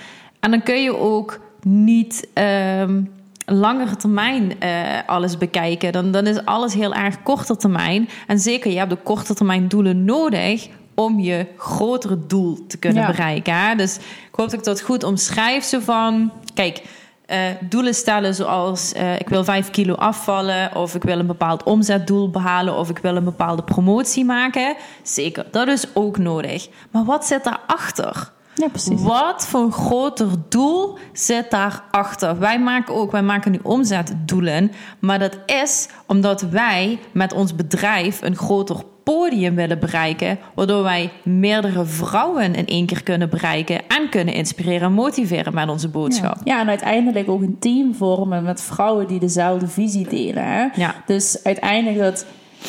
[0.41, 3.01] En dan kun je ook niet ehm
[3.47, 4.71] langere termijn eh,
[5.07, 5.93] alles bekijken.
[5.93, 8.09] Dan, dan is alles heel erg korte termijn.
[8.27, 13.03] En zeker, je hebt de korte termijn doelen nodig om je grotere doel te kunnen
[13.03, 13.09] Ja.
[13.11, 13.55] bereiken.
[13.55, 13.75] Hè?
[13.75, 15.65] Dus ik hoop dat ik dat goed omschrijf.
[15.65, 16.83] Zo van, kijk,
[17.27, 21.63] eh, doelen stellen zoals eh, ik wil 5 kilo afvallen of ik wil een bepaald
[21.63, 24.75] omzetdoel behalen of ik wil een bepaalde promotie maken.
[25.03, 26.69] Zeker, dat is ook nodig.
[26.91, 28.31] Maar wat zit daarachter?
[28.55, 29.03] Ja, precies.
[29.03, 32.39] Wat voor een groter doel zit daarachter?
[32.39, 38.23] Wij maken ook, wij maken nu omzetdoelen, maar dat is omdat wij met ons bedrijf
[38.23, 44.09] een groter podium willen bereiken, waardoor wij meerdere vrouwen in één keer kunnen bereiken en
[44.09, 46.37] kunnen inspireren en motiveren met onze boodschap.
[46.45, 50.45] Ja, en uiteindelijk ook een team vormen met vrouwen die dezelfde visie delen.
[50.45, 50.67] Hè?
[50.75, 50.95] Ja.
[51.07, 52.27] Dus uiteindelijk dat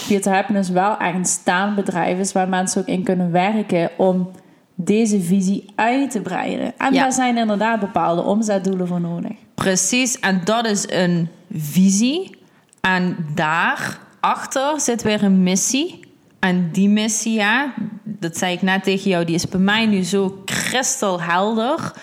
[0.07, 4.31] Peter Happiness wel echt een staand bedrijf is waar mensen ook in kunnen werken om
[4.75, 6.73] deze visie uit te breiden.
[6.77, 7.01] En Ja.
[7.01, 9.31] daar zijn inderdaad bepaalde omzetdoelen voor nodig.
[9.55, 12.35] Precies, en dat is een visie.
[12.81, 15.99] En daarachter zit weer een missie.
[16.39, 20.03] En die missie, ja, dat zei ik net tegen jou, die is bij mij nu
[20.03, 21.93] zo kristalhelder.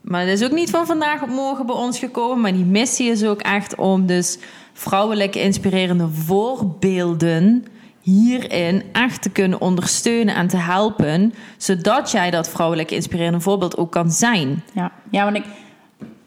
[0.00, 2.40] Maar dat is ook niet van vandaag op morgen bij ons gekomen.
[2.40, 4.38] Maar die missie is ook echt om dus
[4.72, 7.64] vrouwelijke inspirerende voorbeelden
[8.04, 11.34] hierin echt te kunnen ondersteunen en te helpen.
[11.56, 14.62] Zodat jij dat vrouwelijke inspirerende voorbeeld ook kan zijn.
[14.72, 15.44] Ja, ja want ik,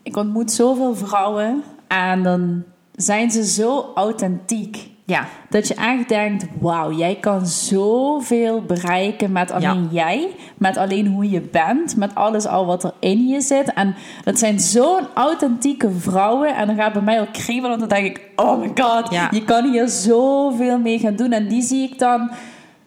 [0.04, 2.64] ik ontmoet zoveel vrouwen en dan
[2.96, 4.90] zijn ze zo authentiek.
[5.10, 10.28] Ja, Dat je echt denkt, wauw, jij kan zoveel bereiken met alleen jij.
[10.58, 11.96] Met alleen hoe je bent.
[11.96, 13.74] Met alles al wat er in je zit.
[13.74, 16.56] En dat zijn zo'n authentieke vrouwen.
[16.56, 17.78] En dan gaat bij mij ook kriebelen.
[17.78, 19.28] Want dan denk ik, oh my god, Ja.
[19.32, 21.32] je kan hier zoveel mee gaan doen.
[21.32, 22.32] En die zie ik dan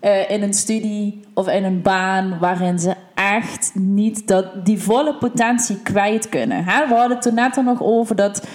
[0.00, 5.14] eh, in een studie of in een baan waarin ze echt niet dat, die volle
[5.14, 6.64] potentie kwijt kunnen.
[6.64, 6.86] Hè?
[6.88, 8.46] We hadden het er net al nog over dat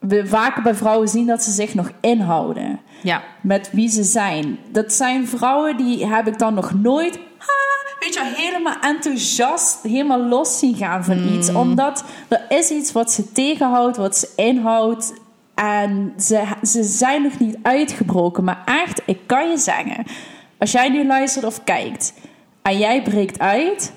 [0.00, 3.22] we vaker bij vrouwen zien dat ze zich nog inhouden ja.
[3.40, 4.58] met wie ze zijn.
[4.72, 10.24] Dat zijn vrouwen die heb ik dan nog nooit, ha, weet je, helemaal enthousiast, helemaal
[10.24, 11.52] los zien gaan van iets.
[11.52, 15.12] Omdat er is iets wat ze tegenhoudt, wat ze inhoudt.
[15.54, 18.44] En ze, ze zijn nog niet uitgebroken.
[18.44, 20.04] Maar echt, ik kan je zeggen,
[20.58, 22.12] als jij nu luistert of kijkt
[22.62, 23.92] en jij breekt uit,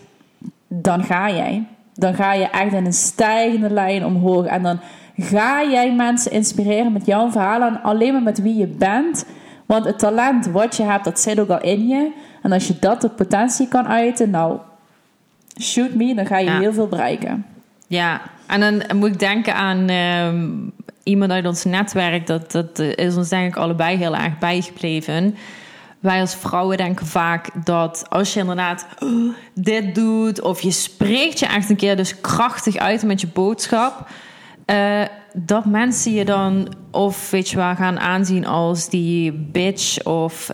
[0.68, 1.68] dan ga jij.
[1.94, 4.46] Dan ga je echt in een stijgende lijn omhoog.
[4.46, 4.80] En dan
[5.18, 9.26] ga jij mensen inspireren met jouw verhaal en alleen maar met wie je bent.
[9.66, 12.12] Want het talent wat je hebt, dat zit ook al in je.
[12.42, 14.58] En als je dat tot potentie kan uiten, nou,
[15.62, 16.60] shoot me, dan ga je Ja.
[16.60, 17.46] heel veel bereiken.
[17.88, 20.50] Ja, en dan moet ik denken aan ehm,
[21.04, 22.28] iemand uit ons netwerk.
[22.28, 25.36] Dat, dat eh, is ons denk ik allebei heel erg bijgebleven.
[26.00, 30.42] Wij als vrouwen denken vaak dat als je inderdaad oh, dit doet...
[30.42, 34.08] of je spreekt je echt een keer dus krachtig uit met je boodschap...
[34.66, 35.02] eh,
[35.34, 40.04] dat mensen je dan of weet je wel, gaan aanzien als die bitch...
[40.04, 40.50] of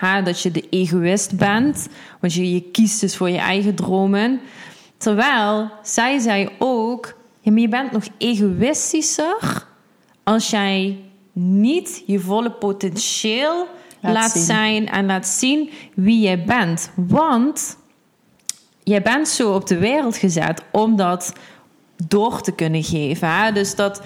[0.00, 1.88] ha, dat je de egoïst bent.
[2.20, 4.40] Want je, je kiest dus voor je eigen dromen...
[5.02, 9.66] Terwijl zij zei ook: ja, maar je bent nog egoïstischer
[10.22, 10.98] als jij
[11.32, 13.66] niet je volle potentieel
[14.00, 16.90] Laat laat, zijn en laat zien wie jij bent.
[16.94, 17.76] Want
[18.82, 21.32] jij bent zo op de wereld gezet om dat
[22.08, 23.28] door te kunnen geven.
[23.28, 23.52] Hè?
[23.52, 24.02] Dus dat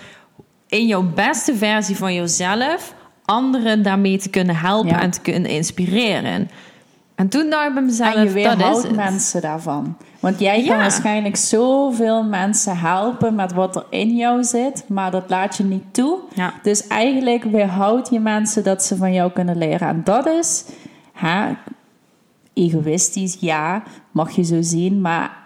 [0.69, 5.01] in jouw beste versie van jezelf anderen daarmee te kunnen helpen Ja.
[5.01, 6.51] en te kunnen inspireren.
[7.15, 8.97] En toen dacht ik bij mezelf, en je dat is weerhoudt het.
[8.97, 9.97] mensen daarvan.
[10.21, 10.77] Want jij kan Ja.
[10.77, 15.95] waarschijnlijk zoveel mensen helpen met wat er in jou zit, maar dat laat je niet
[15.95, 16.19] toe.
[16.35, 16.53] Ja.
[16.63, 19.89] Dus eigenlijk weerhoud je mensen dat ze van jou kunnen leren.
[19.89, 20.65] En dat is
[21.13, 21.53] hè,
[22.55, 25.45] egoïstisch, ja, mag je zo zien, maar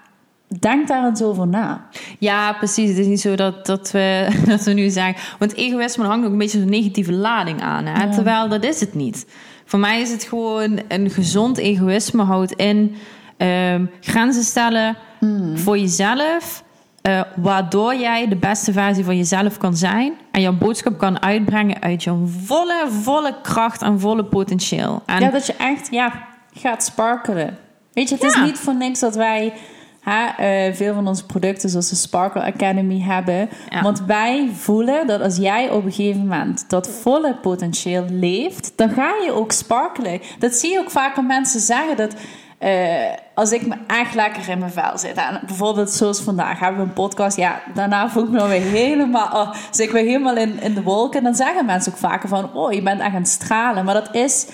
[0.58, 1.86] denk daar eens over na.
[2.18, 2.88] Ja, precies.
[2.88, 5.22] Het is niet zo dat, dat, we, dat we nu zeggen...
[5.38, 7.86] Want egoïsme hangt ook een beetje zo'n negatieve lading aan.
[7.86, 8.12] Hè?
[8.12, 9.26] Terwijl dat is het niet.
[9.64, 12.94] Voor mij is het gewoon een gezond egoïsme houdt in...
[13.36, 14.96] ehm, grenzen stellen
[15.54, 16.62] voor jezelf...
[17.02, 20.12] eh, waardoor jij de beste versie van jezelf kan zijn...
[20.30, 25.02] en jouw boodschap kan uitbrengen uit jouw volle, volle kracht en volle potentieel.
[25.06, 27.58] En Ja, dat je echt ja, gaat sparkelen.
[27.92, 29.52] Weet je, het is niet voor niks dat wij
[30.00, 33.48] hè, eh, veel van onze producten zoals de Sparkle Academy hebben.
[33.68, 33.82] Ja.
[33.82, 38.90] Want wij voelen dat als jij op een gegeven moment dat volle potentieel leeft, dan
[38.90, 40.20] ga je ook sparkelen.
[40.38, 42.14] Dat zie je ook vaak aan mensen zeggen dat.
[42.58, 45.16] eh, als ik me echt lekker in mijn vel zit.
[45.16, 47.36] En bijvoorbeeld zoals vandaag hebben we een podcast.
[47.36, 49.26] Ja, daarna voel ik me weer helemaal...
[49.32, 51.22] Oh, zit ik weer helemaal in, in de wolken.
[51.22, 52.54] Dan zeggen mensen ook vaker van...
[52.54, 53.84] Oh, je bent echt aan het stralen.
[53.84, 54.46] Maar dat is...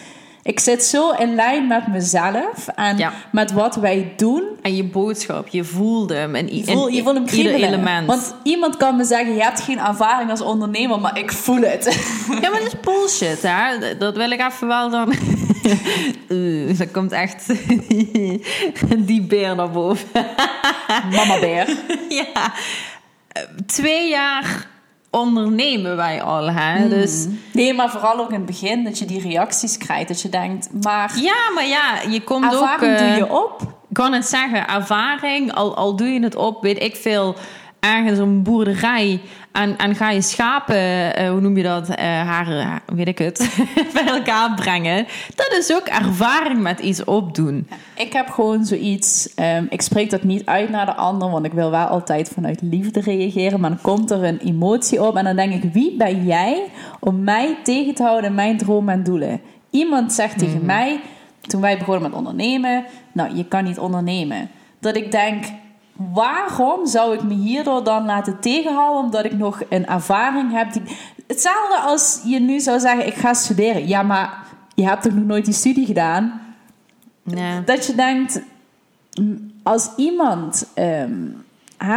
[0.47, 2.69] Ik zit zo in lijn met mezelf.
[2.75, 3.13] En Ja.
[3.33, 4.43] met wat wij doen.
[4.63, 8.07] En je boodschap, je voelde hem in, Je voelt, in je voelt hem ieder element.
[8.07, 9.35] Want iemand kan me zeggen...
[9.35, 11.01] Je hebt geen ervaring als ondernemer.
[11.01, 11.85] Maar ik voel het.
[12.41, 13.97] Ja, maar dat is bullshit, hè?
[13.99, 15.13] Dat wil ik even wel dan.
[16.79, 17.47] Dan komt echt
[19.09, 20.09] die beer naar boven.
[21.11, 21.69] Mama bear.
[22.09, 22.53] ja.
[23.67, 24.67] twee jaar
[25.17, 26.51] ondernemen wij al.
[26.51, 26.89] Hè?
[26.89, 30.09] Dus Nee, maar vooral ook in het begin dat je die reacties krijgt.
[30.09, 32.51] Dat je denkt, maar ja, maar ja, je komt ook.
[32.53, 33.61] ervaring doe eh, je op.
[33.63, 37.35] Ik kan het zeggen, ervaring, al, al doe je het op, weet ik veel,
[37.81, 39.21] ergens een boerderij
[39.57, 40.77] en, en ga je schapen,
[41.17, 43.57] eh, hoe noem je dat, eh haar, weet ik het,
[43.95, 45.07] bij elkaar brengen.
[45.35, 47.69] Dat is ook ervaring met iets opdoen.
[47.95, 49.35] Ik heb gewoon zoiets.
[49.35, 52.63] ehm, ik spreek dat niet uit naar de ander, want ik wil wel altijd vanuit
[52.63, 53.61] liefde reageren.
[53.61, 56.63] Maar dan komt er een emotie op en dan denk ik: wie ben jij
[57.01, 59.41] om mij tegen te houden in mijn dromen en doelen?
[59.71, 61.01] Iemand zegt tegen mij,
[61.41, 64.51] toen wij begonnen met ondernemen: Nou, je kan niet ondernemen.
[64.81, 65.45] Dat ik denk.
[65.97, 70.73] Waarom zou ik me hierdoor dan laten tegenhouden omdat ik nog een ervaring heb?
[70.73, 70.83] Die...
[71.27, 73.89] Hetzelfde als je nu zou zeggen: ik ga studeren.
[73.89, 76.41] Ja, maar je hebt toch nog nooit die studie gedaan?
[77.65, 78.43] Dat je denkt,
[79.63, 81.29] als iemand, ehm,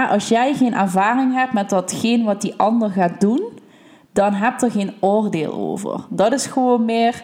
[0.09, 3.41] als jij geen ervaring hebt met datgene wat die ander gaat doen,
[4.13, 6.05] dan heb er geen oordeel over.
[6.09, 7.23] Dat is gewoon meer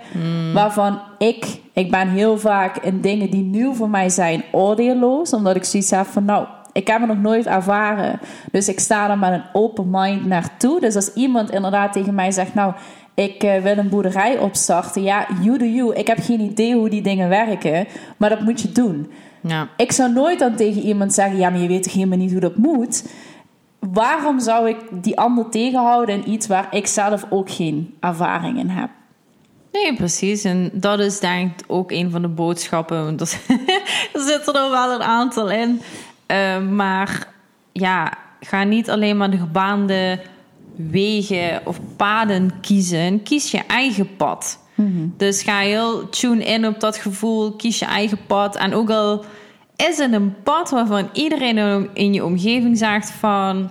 [0.54, 5.56] waarvan ik, ik ben heel vaak in dingen die nieuw voor mij zijn, oordeelloos, omdat
[5.56, 8.20] ik zoiets heb van, nou, ik heb het nog nooit ervaren.
[8.52, 10.80] Dus ik sta er met een open mind naartoe.
[10.80, 12.74] Dus als iemand inderdaad tegen mij zegt, nou,
[13.14, 15.04] ik eh, wil een boerderij opstarten.
[15.04, 15.96] Ja, you do you.
[15.96, 19.12] Ik heb geen idee hoe die dingen werken, maar dat moet je doen.
[19.42, 19.68] Ja.
[19.78, 22.40] Ik zou nooit dan tegen iemand zeggen: Ja, maar je weet toch helemaal niet hoe
[22.40, 23.06] dat moet?
[23.80, 28.70] Waarom zou ik die ander tegenhouden in iets waar ik zelf ook geen ervaring in
[28.70, 28.90] heb?
[29.72, 30.44] Nee, precies.
[30.44, 33.04] En dat is denk ik ook een van de boodschappen.
[33.04, 33.40] Want er,
[34.14, 35.82] er zitten er wel een aantal in.
[36.26, 37.28] Eh, maar
[37.72, 40.20] ja, ga niet alleen maar de gebaande
[40.76, 43.24] wegen of paden kiezen.
[43.24, 44.64] Kies je eigen pad.
[45.18, 47.52] Dus ga heel tune in op dat gevoel.
[47.52, 48.56] Kies je eigen pad.
[48.56, 49.26] En ook al
[49.76, 53.70] is het een pad waarvan iedereen in je omgeving zegt van...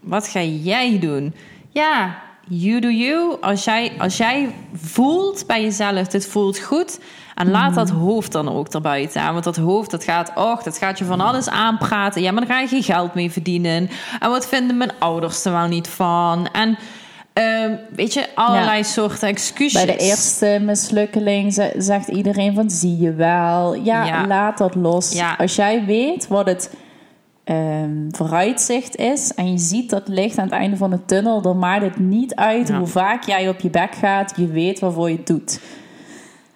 [0.00, 1.34] Wat ga jij doen?
[1.70, 3.36] Ja, you do you.
[3.40, 7.00] Als jij, als jij voelt bij jezelf, dit voelt goed...
[7.46, 9.20] En laat dat hoofd dan ook erbuiten.
[9.22, 9.32] aan.
[9.32, 12.22] Want dat hoofd, dat gaat, och, dat gaat je van alles aanpraten.
[12.22, 13.90] Ja, maar daar ga je geen geld mee verdienen.
[14.20, 16.48] En wat vinden mijn ouders er wel niet van?
[16.52, 16.78] En
[17.32, 18.82] ehm, weet je, allerlei Ja.
[18.82, 19.84] soorten excuses.
[19.84, 23.74] Bij de eerste mislukkeling ze- zegt iedereen van zie je wel.
[23.74, 24.26] Ja, Ja.
[24.26, 25.12] laat dat los.
[25.12, 25.34] Ja.
[25.38, 26.74] Als jij weet wat het
[27.44, 31.58] ehm, vooruitzicht is en je ziet dat licht aan het einde van de tunnel, dan
[31.58, 32.78] maakt het niet uit Ja.
[32.78, 34.32] hoe vaak jij op je bek gaat.
[34.36, 35.60] Je weet waarvoor je het doet.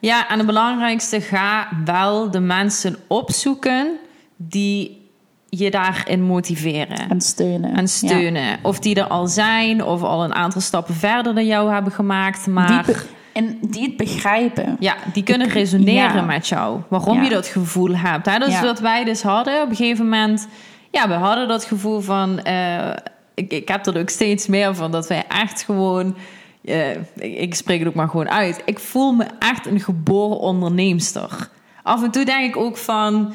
[0.07, 3.92] Ja, en het belangrijkste, ga wel de mensen opzoeken
[4.37, 5.05] die
[5.49, 7.09] je daarin motiveren.
[7.09, 7.75] En steunen.
[7.77, 8.59] En steunen.
[8.62, 12.47] Of die er al zijn, of al een aantal stappen verder dan jou hebben gemaakt.
[12.47, 12.95] Maar Die
[13.33, 14.77] en die het begrijpen.
[14.81, 16.23] ja, die kunnen resoneren Ja.
[16.23, 16.81] met jou.
[16.88, 17.23] Waarom Ja.
[17.23, 18.27] je dat gevoel hebt.
[18.27, 18.38] Hè?
[18.38, 19.62] Dat is wat wij dus hadden.
[19.62, 20.49] Op een gegeven moment,
[20.90, 22.38] ja, we hadden dat gevoel van...
[22.42, 22.90] eh,
[23.35, 26.16] ik, ik heb er ook steeds meer van, dat wij echt gewoon...
[26.66, 28.62] eh, ik, ik spreek het ook maar gewoon uit.
[28.64, 31.48] Ik voel me echt een geboren onderneemster.
[31.83, 33.33] Af en toe denk ik ook van...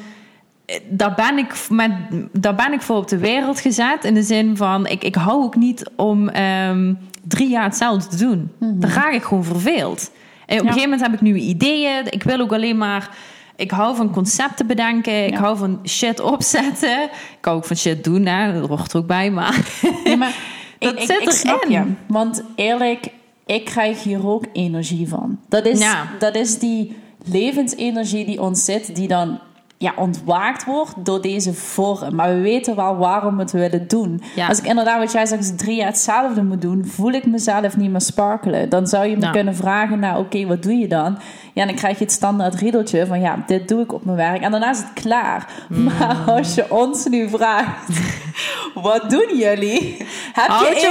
[0.66, 1.92] eh, Daar ben, ik met,
[2.32, 4.04] daar ben ik voor op de wereld gezet.
[4.04, 8.24] In de zin van, ik, ik hou ook niet om ehm, drie jaar hetzelfde te
[8.24, 8.50] doen.
[8.58, 10.10] Dan raak ik gewoon verveeld.
[10.46, 12.02] En op een gegeven moment heb ik nieuwe ideeën.
[12.10, 13.10] Ik wil ook alleen maar...
[13.56, 15.24] Ik hou van concepten bedenken.
[15.26, 15.38] Ik Ja.
[15.40, 17.02] hou van shit opzetten.
[17.38, 18.26] Ik hou ook van shit doen.
[18.26, 18.60] Hè?
[18.60, 19.30] Dat hoort er ook bij.
[19.30, 19.58] Maar
[20.04, 20.34] Nee, maar
[20.78, 21.70] Dat ik, zit ik erin.
[21.70, 21.92] je.
[22.06, 23.06] Want eerlijk,
[23.46, 25.38] ik krijg hier ook energie van.
[25.48, 26.06] Dat is, Ja.
[26.18, 29.38] dat is die levensenergie die ons zit, die dan
[29.78, 32.14] ja, ontwaakt wordt door deze vorm.
[32.14, 34.22] Maar we weten wel waarom we het willen doen.
[34.34, 34.46] Ja.
[34.48, 37.90] Als ik inderdaad, wat jij zegt, drie jaar hetzelfde moet doen, voel ik mezelf niet
[37.90, 38.68] meer sparkelen.
[38.68, 39.30] Dan zou je me Ja.
[39.30, 41.18] kunnen vragen, nou oké, wat doe je dan?
[41.52, 44.42] Ja, dan krijg je het standaard riedeltje van ja, dit doe ik op mijn werk.
[44.42, 45.48] En daarna is het klaar.
[45.68, 45.82] Hmm.
[45.84, 47.88] Maar als je ons nu vraagt,
[48.88, 49.96] wat doen jullie?
[50.32, 50.86] Heb Houd je je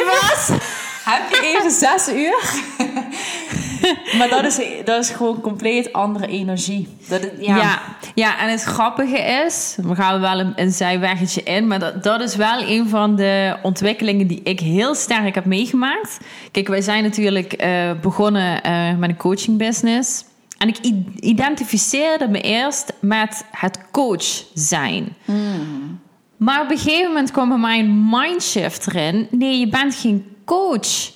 [0.47, 0.59] even.
[1.03, 2.63] Heb je even zes uur?
[4.17, 6.87] maar dat is, dat is gewoon compleet andere energie.
[7.07, 7.57] Dat ja.
[7.57, 7.81] Ja.
[8.15, 12.21] ja, en het grappige is, we gaan wel een, een zijweggetje in, maar dat, dat
[12.21, 16.19] is wel een van de ontwikkelingen die ik heel sterk heb meegemaakt.
[16.51, 20.23] Kijk, wij zijn natuurlijk eh, begonnen eh, met een coaching business.
[20.57, 20.77] En ik
[21.19, 25.15] identificeerde me eerst met het coach zijn.
[26.37, 29.27] Maar op een gegeven moment kwam bij mij een mindshift erin.
[29.31, 30.25] Nee, je bent geen
[30.57, 31.11] coach.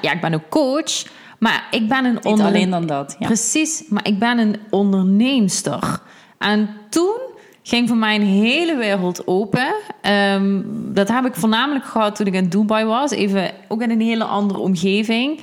[0.00, 1.04] Ja, ik ben een coach,
[1.38, 3.16] maar ik ben een Niet onder- alleen dan dat.
[3.18, 3.26] Ja.
[3.26, 5.98] Precies, maar ik ben een onderneemster.
[6.38, 7.16] En toen
[7.62, 9.74] ging voor mij een hele wereld open.
[10.00, 13.10] Ehm, dat heb ik voornamelijk gehad toen ik in Dubai was.
[13.10, 15.40] Even ook in een hele andere omgeving.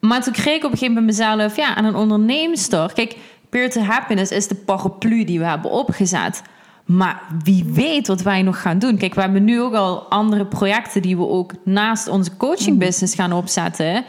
[0.00, 1.56] Maar toen kreeg ik op een gegeven moment mezelf...
[1.56, 2.92] ja, aan een onderneemster...
[2.92, 3.16] Kijk,
[3.50, 6.42] Peer to Happiness is de paraplu die we hebben opgezet.
[6.84, 8.96] Maar wie weet wat wij nog gaan doen.
[8.96, 13.14] Kijk, we hebben nu ook al andere projecten die we ook naast onze coaching business
[13.14, 14.04] gaan opzetten.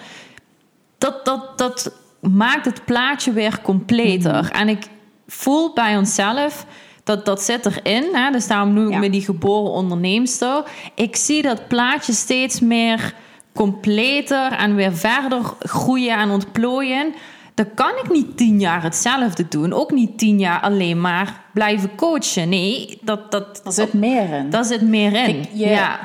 [0.98, 4.52] Dat, dat, dat maakt het plaatje weer completer.
[4.52, 4.88] En ik
[5.28, 6.66] voel bij onszelf
[7.04, 8.10] dat, dat zit erin.
[8.14, 8.32] Hè?
[8.32, 9.00] Dus daarom noem ik Ja.
[9.00, 10.64] me die geboren onderneemster.
[10.96, 13.14] Ik zie dat plaatje steeds meer
[13.54, 17.14] completer en weer verder groeien en ontplooien.
[17.56, 19.74] Dan kan ik niet tien jaar hetzelfde doen.
[19.74, 22.50] Ook niet tien jaar alleen maar blijven coachen.
[22.50, 24.50] Nee, dat, dat, Er zit meer in.
[24.50, 25.46] daar zit meer in.
[25.54, 26.00] Je- Ja,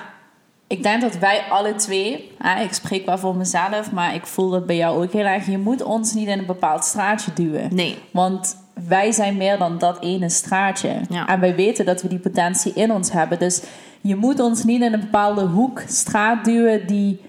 [0.66, 4.51] Ik denk dat wij alle twee, hè, ik spreek wel voor mezelf, maar ik voel
[4.51, 5.46] dat bij jou ook heel erg.
[5.46, 7.68] Je moet ons niet in een bepaald straatje duwen.
[7.74, 7.98] nee.
[8.11, 8.57] Want
[8.88, 11.01] wij zijn meer dan dat ene straatje.
[11.09, 11.26] Ja.
[11.26, 13.38] En wij weten dat we die potentie in ons hebben.
[13.38, 13.62] Dus
[14.01, 17.20] je moet ons niet in een bepaalde hoek, straat duwen die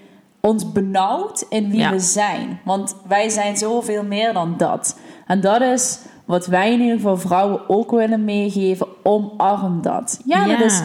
[0.42, 1.90] ons benauwt in wie Ja.
[1.90, 2.60] we zijn.
[2.64, 4.98] Want wij zijn zoveel meer dan dat.
[5.26, 8.86] En dat is wat wij in ieder geval vrouwen ook willen meegeven.
[9.02, 10.20] Omarm dat.
[10.24, 10.56] Ja, Ja.
[10.56, 10.80] dat is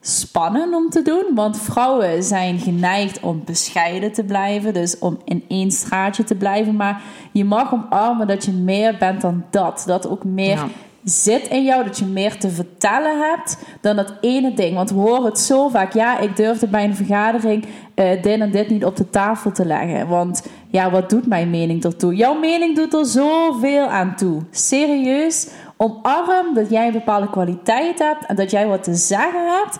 [0.00, 1.24] spannend om te doen.
[1.34, 4.74] Want vrouwen zijn geneigd om bescheiden te blijven.
[4.74, 6.76] Dus om in één straatje te blijven.
[6.76, 7.02] Maar
[7.32, 9.82] je mag omarmen dat je meer bent dan dat.
[9.86, 10.66] Dat ook meer Ja.
[11.04, 11.84] Zit in jou.
[11.84, 14.74] Dat je meer te vertellen hebt dan dat ene ding.
[14.74, 15.92] Want we horen het zo vaak.
[15.92, 19.64] Ja, ik durfde bij een vergadering eh, dit en dit niet op de tafel te
[19.64, 20.08] leggen.
[20.08, 22.14] Want ja, wat doet mijn mening ertoe?
[22.14, 24.42] Jouw mening doet er zoveel aan toe.
[24.50, 29.78] Serieus, omarm dat jij een bepaalde kwaliteit hebt en dat jij wat te zeggen hebt.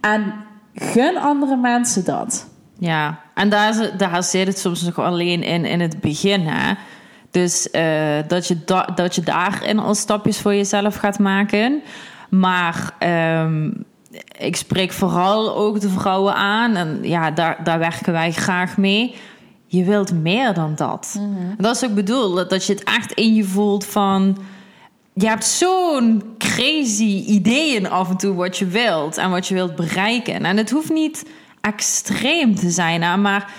[0.00, 0.34] En
[0.74, 2.50] gun andere mensen dat.
[2.78, 6.40] Ja, en daar, daar zit het soms nog alleen in in het begin.
[6.40, 6.74] Hè?
[7.32, 11.82] Dus eh, dat, je da- dat je daarin al stapjes voor jezelf gaat maken.
[12.30, 13.70] Maar ehm,
[14.38, 16.76] ik spreek vooral ook de vrouwen aan.
[16.76, 19.14] En ja, daar, daar werken wij graag mee.
[19.66, 21.14] Je wilt meer dan dat.
[21.18, 24.36] En dat is ook bedoeld, dat je het echt in je voelt van
[25.14, 29.76] je hebt zo'n crazy ideeën af en toe wat je wilt en wat je wilt
[29.76, 30.44] bereiken.
[30.44, 31.24] En het hoeft niet
[31.60, 33.50] extreem te zijn, maar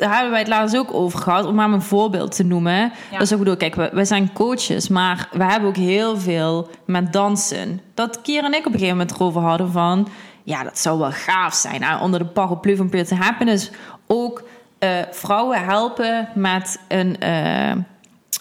[0.00, 1.46] daar hebben wij het laatst ook over gehad.
[1.46, 2.92] Om maar een voorbeeld te noemen.
[3.10, 7.12] Dat is ook bedoel, kijk, we, zijn coaches, maar we hebben ook heel veel met
[7.12, 7.80] dansen.
[7.94, 10.08] Dat Kier en ik op een gegeven moment erover hadden van...
[10.42, 11.82] Ja, dat zou wel gaaf zijn.
[11.82, 13.70] hè, onder de paraplu van Pure to Happiness
[14.06, 14.42] ook
[14.78, 17.18] eh, vrouwen helpen met een...
[17.18, 17.72] eh,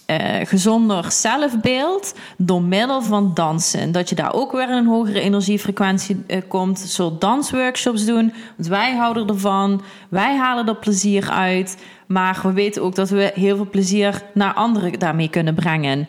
[0.09, 3.91] eh, gezonder zelfbeeld door middel van dansen.
[3.91, 6.79] Dat je daar ook weer een hogere energiefrequentie eh, komt.
[6.79, 8.33] Zo dansworkshops doen.
[8.57, 9.81] Want wij houden ervan.
[10.09, 11.77] Wij halen er plezier uit.
[12.07, 16.07] Maar we weten ook dat we heel veel plezier naar anderen daarmee kunnen brengen.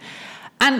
[0.58, 0.74] En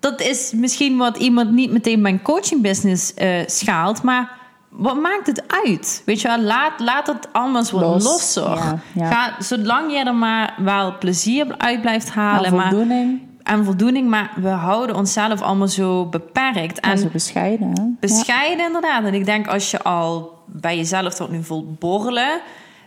[0.00, 4.02] dat is misschien wat iemand niet meteen mijn coaching business eh, schaalt.
[4.02, 4.37] Maar
[4.68, 6.02] wat maakt het uit?
[6.04, 8.56] Weet je wel, laat, laat het anders wat Los, losser.
[8.56, 9.10] ja, ja.
[9.10, 12.44] Ga, zolang je er maar wel plezier uit blijft halen.
[12.44, 13.20] En maar, voldoening.
[13.42, 16.80] en voldoening, maar we houden onszelf allemaal zo beperkt.
[16.80, 17.68] En En zo bescheiden.
[17.68, 17.82] Hè?
[17.82, 17.90] Ja.
[18.00, 19.04] bescheiden inderdaad.
[19.04, 22.40] En ik denk als je al bij jezelf tot nu voelt borrelen...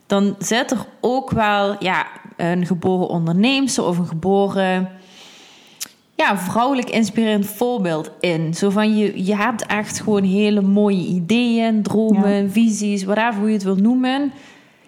[0.07, 2.05] dan zit er ook wel ja,
[2.37, 4.89] een geboren onderneemster of een geboren...
[6.21, 8.53] Ja, vrouwelijk inspirerend voorbeeld in.
[8.53, 13.53] Zo van je, je hebt echt gewoon hele mooie ideeën, dromen, visies, whatever hoe je
[13.53, 14.31] het wil noemen.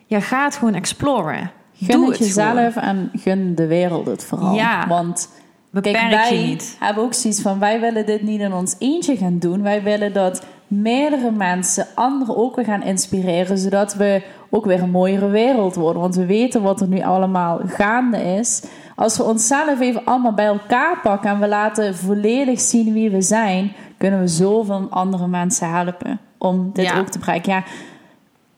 [0.06, 1.52] Ja, ga het gewoon exploren.
[1.74, 2.56] Gun Doe het het gewoon.
[2.56, 4.56] jezelf en gun de wereld het vooral.
[4.56, 4.88] Ja.
[4.88, 5.30] Want
[5.70, 6.76] Beperk kijk, wij je niet.
[6.80, 7.60] hebben ook zoiets van...
[7.60, 9.62] wij willen dit niet in ons eentje gaan doen.
[9.62, 13.58] Wij willen dat meerdere mensen anderen ook weer gaan inspireren...
[13.58, 16.02] zodat we ook weer een mooiere wereld worden.
[16.02, 18.64] Want we weten wat er nu allemaal gaande is.
[18.96, 21.30] Als we onszelf even allemaal bij elkaar pakken...
[21.30, 23.72] en we laten volledig zien wie we zijn...
[23.98, 27.00] kunnen we zoveel andere mensen helpen om dit Ja.
[27.00, 27.52] ook te bereiken.
[27.52, 27.64] Ja,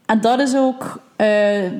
[0.06, 1.28] en dat is ook eh,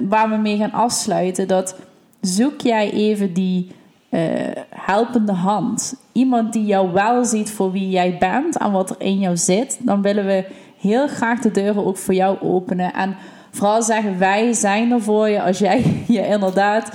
[0.10, 1.48] waar we mee gaan afsluiten.
[1.48, 1.76] Dat
[2.22, 3.72] zoek jij even die
[4.10, 4.22] eh,
[4.70, 5.96] helpende hand.
[6.12, 9.78] Iemand die jou wel ziet voor wie jij bent en wat er in jou zit.
[9.82, 10.46] Dan willen we
[10.80, 12.94] heel graag de deuren ook voor jou openen.
[12.94, 13.16] En
[13.52, 16.92] vooral zeggen, wij zijn er voor je als jij je inderdaad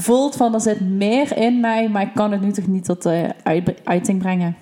[0.00, 3.02] voelt van er zit meer in mij, maar ik kan het nu toch niet tot
[3.02, 4.56] de uit- uiting brengen.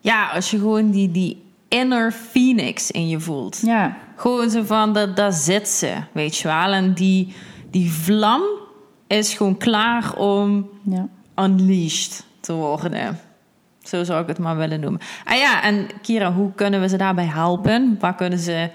[0.00, 3.60] Ja, als je gewoon die, die inner phoenix in je voelt.
[3.62, 6.72] Ja, Gewoon zo van, dat, daar zit ze, weet je wel.
[6.72, 7.34] En die,
[7.70, 8.42] die vlam
[9.06, 11.08] is gewoon klaar om ja.
[11.36, 13.18] unleashed te worden.
[13.82, 15.00] Zo zou ik het maar willen noemen.
[15.24, 17.96] Ah ja, en Kira, hoe kunnen we ze daarbij helpen?
[18.00, 18.70] Waar kunnen ze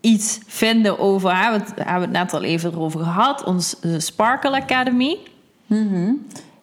[0.00, 1.36] iets vinden over...
[1.36, 1.58] Hè?
[1.58, 3.44] We hebben het net al even erover gehad.
[3.44, 5.16] Ons eh, Sparkle Academy.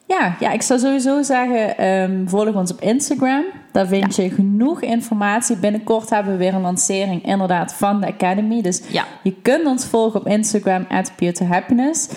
[0.06, 3.44] Ja, ja, ik zou sowieso zeggen, ehm, volg ons op Instagram.
[3.72, 5.56] Daar vind je genoeg informatie.
[5.56, 8.62] Binnenkort hebben we weer een lancering inderdaad van de Academy.
[8.62, 9.04] Dus Ja.
[9.22, 11.12] je kunt ons volgen op Instagram, at
[11.48, 12.08] Happiness.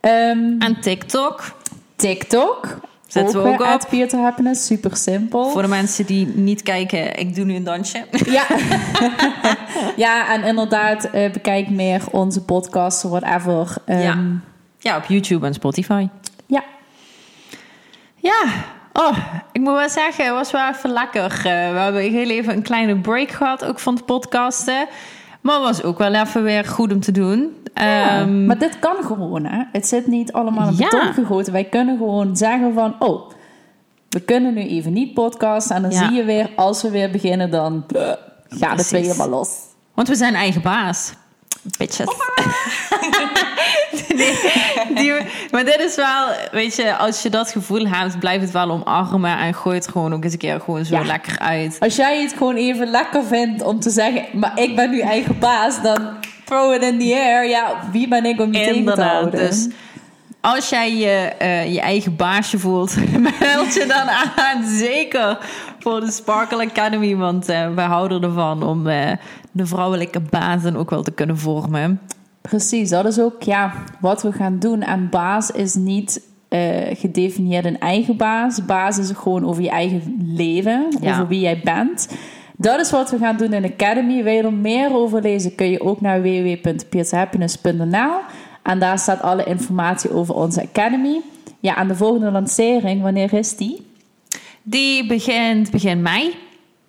[0.00, 1.56] Ehm, En TikTok.
[1.96, 2.78] TikTok.
[3.06, 3.86] Zetten we ook op.
[3.88, 5.50] Peer to Happiness, super simpel.
[5.50, 8.04] Voor de mensen die niet kijken, ik doe nu een dansje.
[8.26, 8.44] Ja.
[9.96, 13.76] ja, en inderdaad, eh, bekijk meer onze podcasts, whatever.
[13.86, 14.18] Ehm, Ja.
[14.78, 16.06] Ja, op YouTube en Spotify.
[16.46, 16.62] Ja.
[18.16, 18.44] Ja,
[18.92, 19.16] oh,
[19.52, 21.22] ik moet wel zeggen, het was wel even lekker.
[21.36, 24.86] Eh, we hebben heel even een kleine break gehad, ook van het podcasten.
[25.40, 27.56] Maar het was ook wel even weer goed om te doen.
[27.74, 29.62] Ja, Ehm, maar dit kan gewoon, hè?
[29.72, 30.88] Het zit niet allemaal in Ja.
[30.88, 31.52] beton gegoten.
[31.52, 33.30] Wij kunnen gewoon zeggen van, oh,
[34.08, 35.76] we kunnen nu even niet podcasten.
[35.76, 36.06] En dan Ja.
[36.06, 38.02] zie je weer, als we weer beginnen, dan uh,
[38.48, 39.48] gaat het weer helemaal los.
[39.94, 41.12] Want we zijn eigen baas.
[41.78, 42.06] Bitches.
[44.14, 44.34] Nee,
[44.94, 45.12] die,
[45.50, 49.38] maar dit is wel, weet je, als je dat gevoel hebt, blijf het wel omarmen
[49.38, 51.04] en gooi het gewoon ook eens een keer gewoon zo Ja.
[51.04, 51.76] lekker uit.
[51.80, 55.38] Als jij het gewoon even lekker vindt om te zeggen, maar ik ben nu eigen
[55.38, 56.08] baas, dan
[56.44, 57.48] throw it in the air.
[57.48, 59.40] Ja, wie ben ik om je tegen te houden?
[59.48, 59.68] Dus
[60.40, 62.94] als jij je, eh, je eigen baasje voelt,
[63.40, 64.64] meld je dan aan.
[64.66, 65.38] Zeker
[65.78, 67.16] voor de Sparkle Academy.
[67.16, 69.10] Want eh we houden ervan om eh,
[69.54, 72.00] de vrouwelijke bazen ook wel te kunnen vormen.
[72.40, 74.82] Precies, dat is ook ja, wat we gaan doen.
[74.82, 78.64] En baas is niet eh, gedefinieerd een eigen baas.
[78.64, 81.12] Baas is gewoon over je eigen leven, Ja.
[81.12, 82.08] over wie jij bent.
[82.56, 84.22] Dat is wat we gaan doen in de Academy.
[84.22, 88.12] Wil je er meer over lezen, kun je ook naar www.peershappiness.nl.
[88.62, 91.20] En daar staat alle informatie over onze Academy.
[91.60, 93.86] Ja, en de volgende lancering, wanneer is die?
[94.62, 96.34] Die begint begin mei.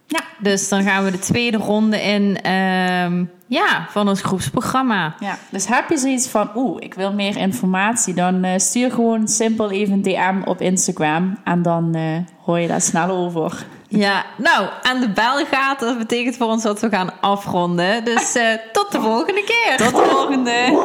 [0.08, 0.20] Ja.
[0.40, 5.16] Dus dan gaan we de tweede ronde in ehm, ja, van ons groepsprogramma.
[5.20, 9.28] Ja, dus heb je zoiets van, oeh, ik wil meer informatie, dan eh, stuur gewoon
[9.28, 13.66] simpel even een DM op Instagram en dan eh, hoor je daar snel over.
[13.88, 15.80] Ja, nou, aan de bel gaat.
[15.80, 18.06] Dat betekent voor ons dat we gaan afronden.
[18.06, 19.78] Dus eh, tot de volgende keer.
[19.78, 20.84] Tot de volgende!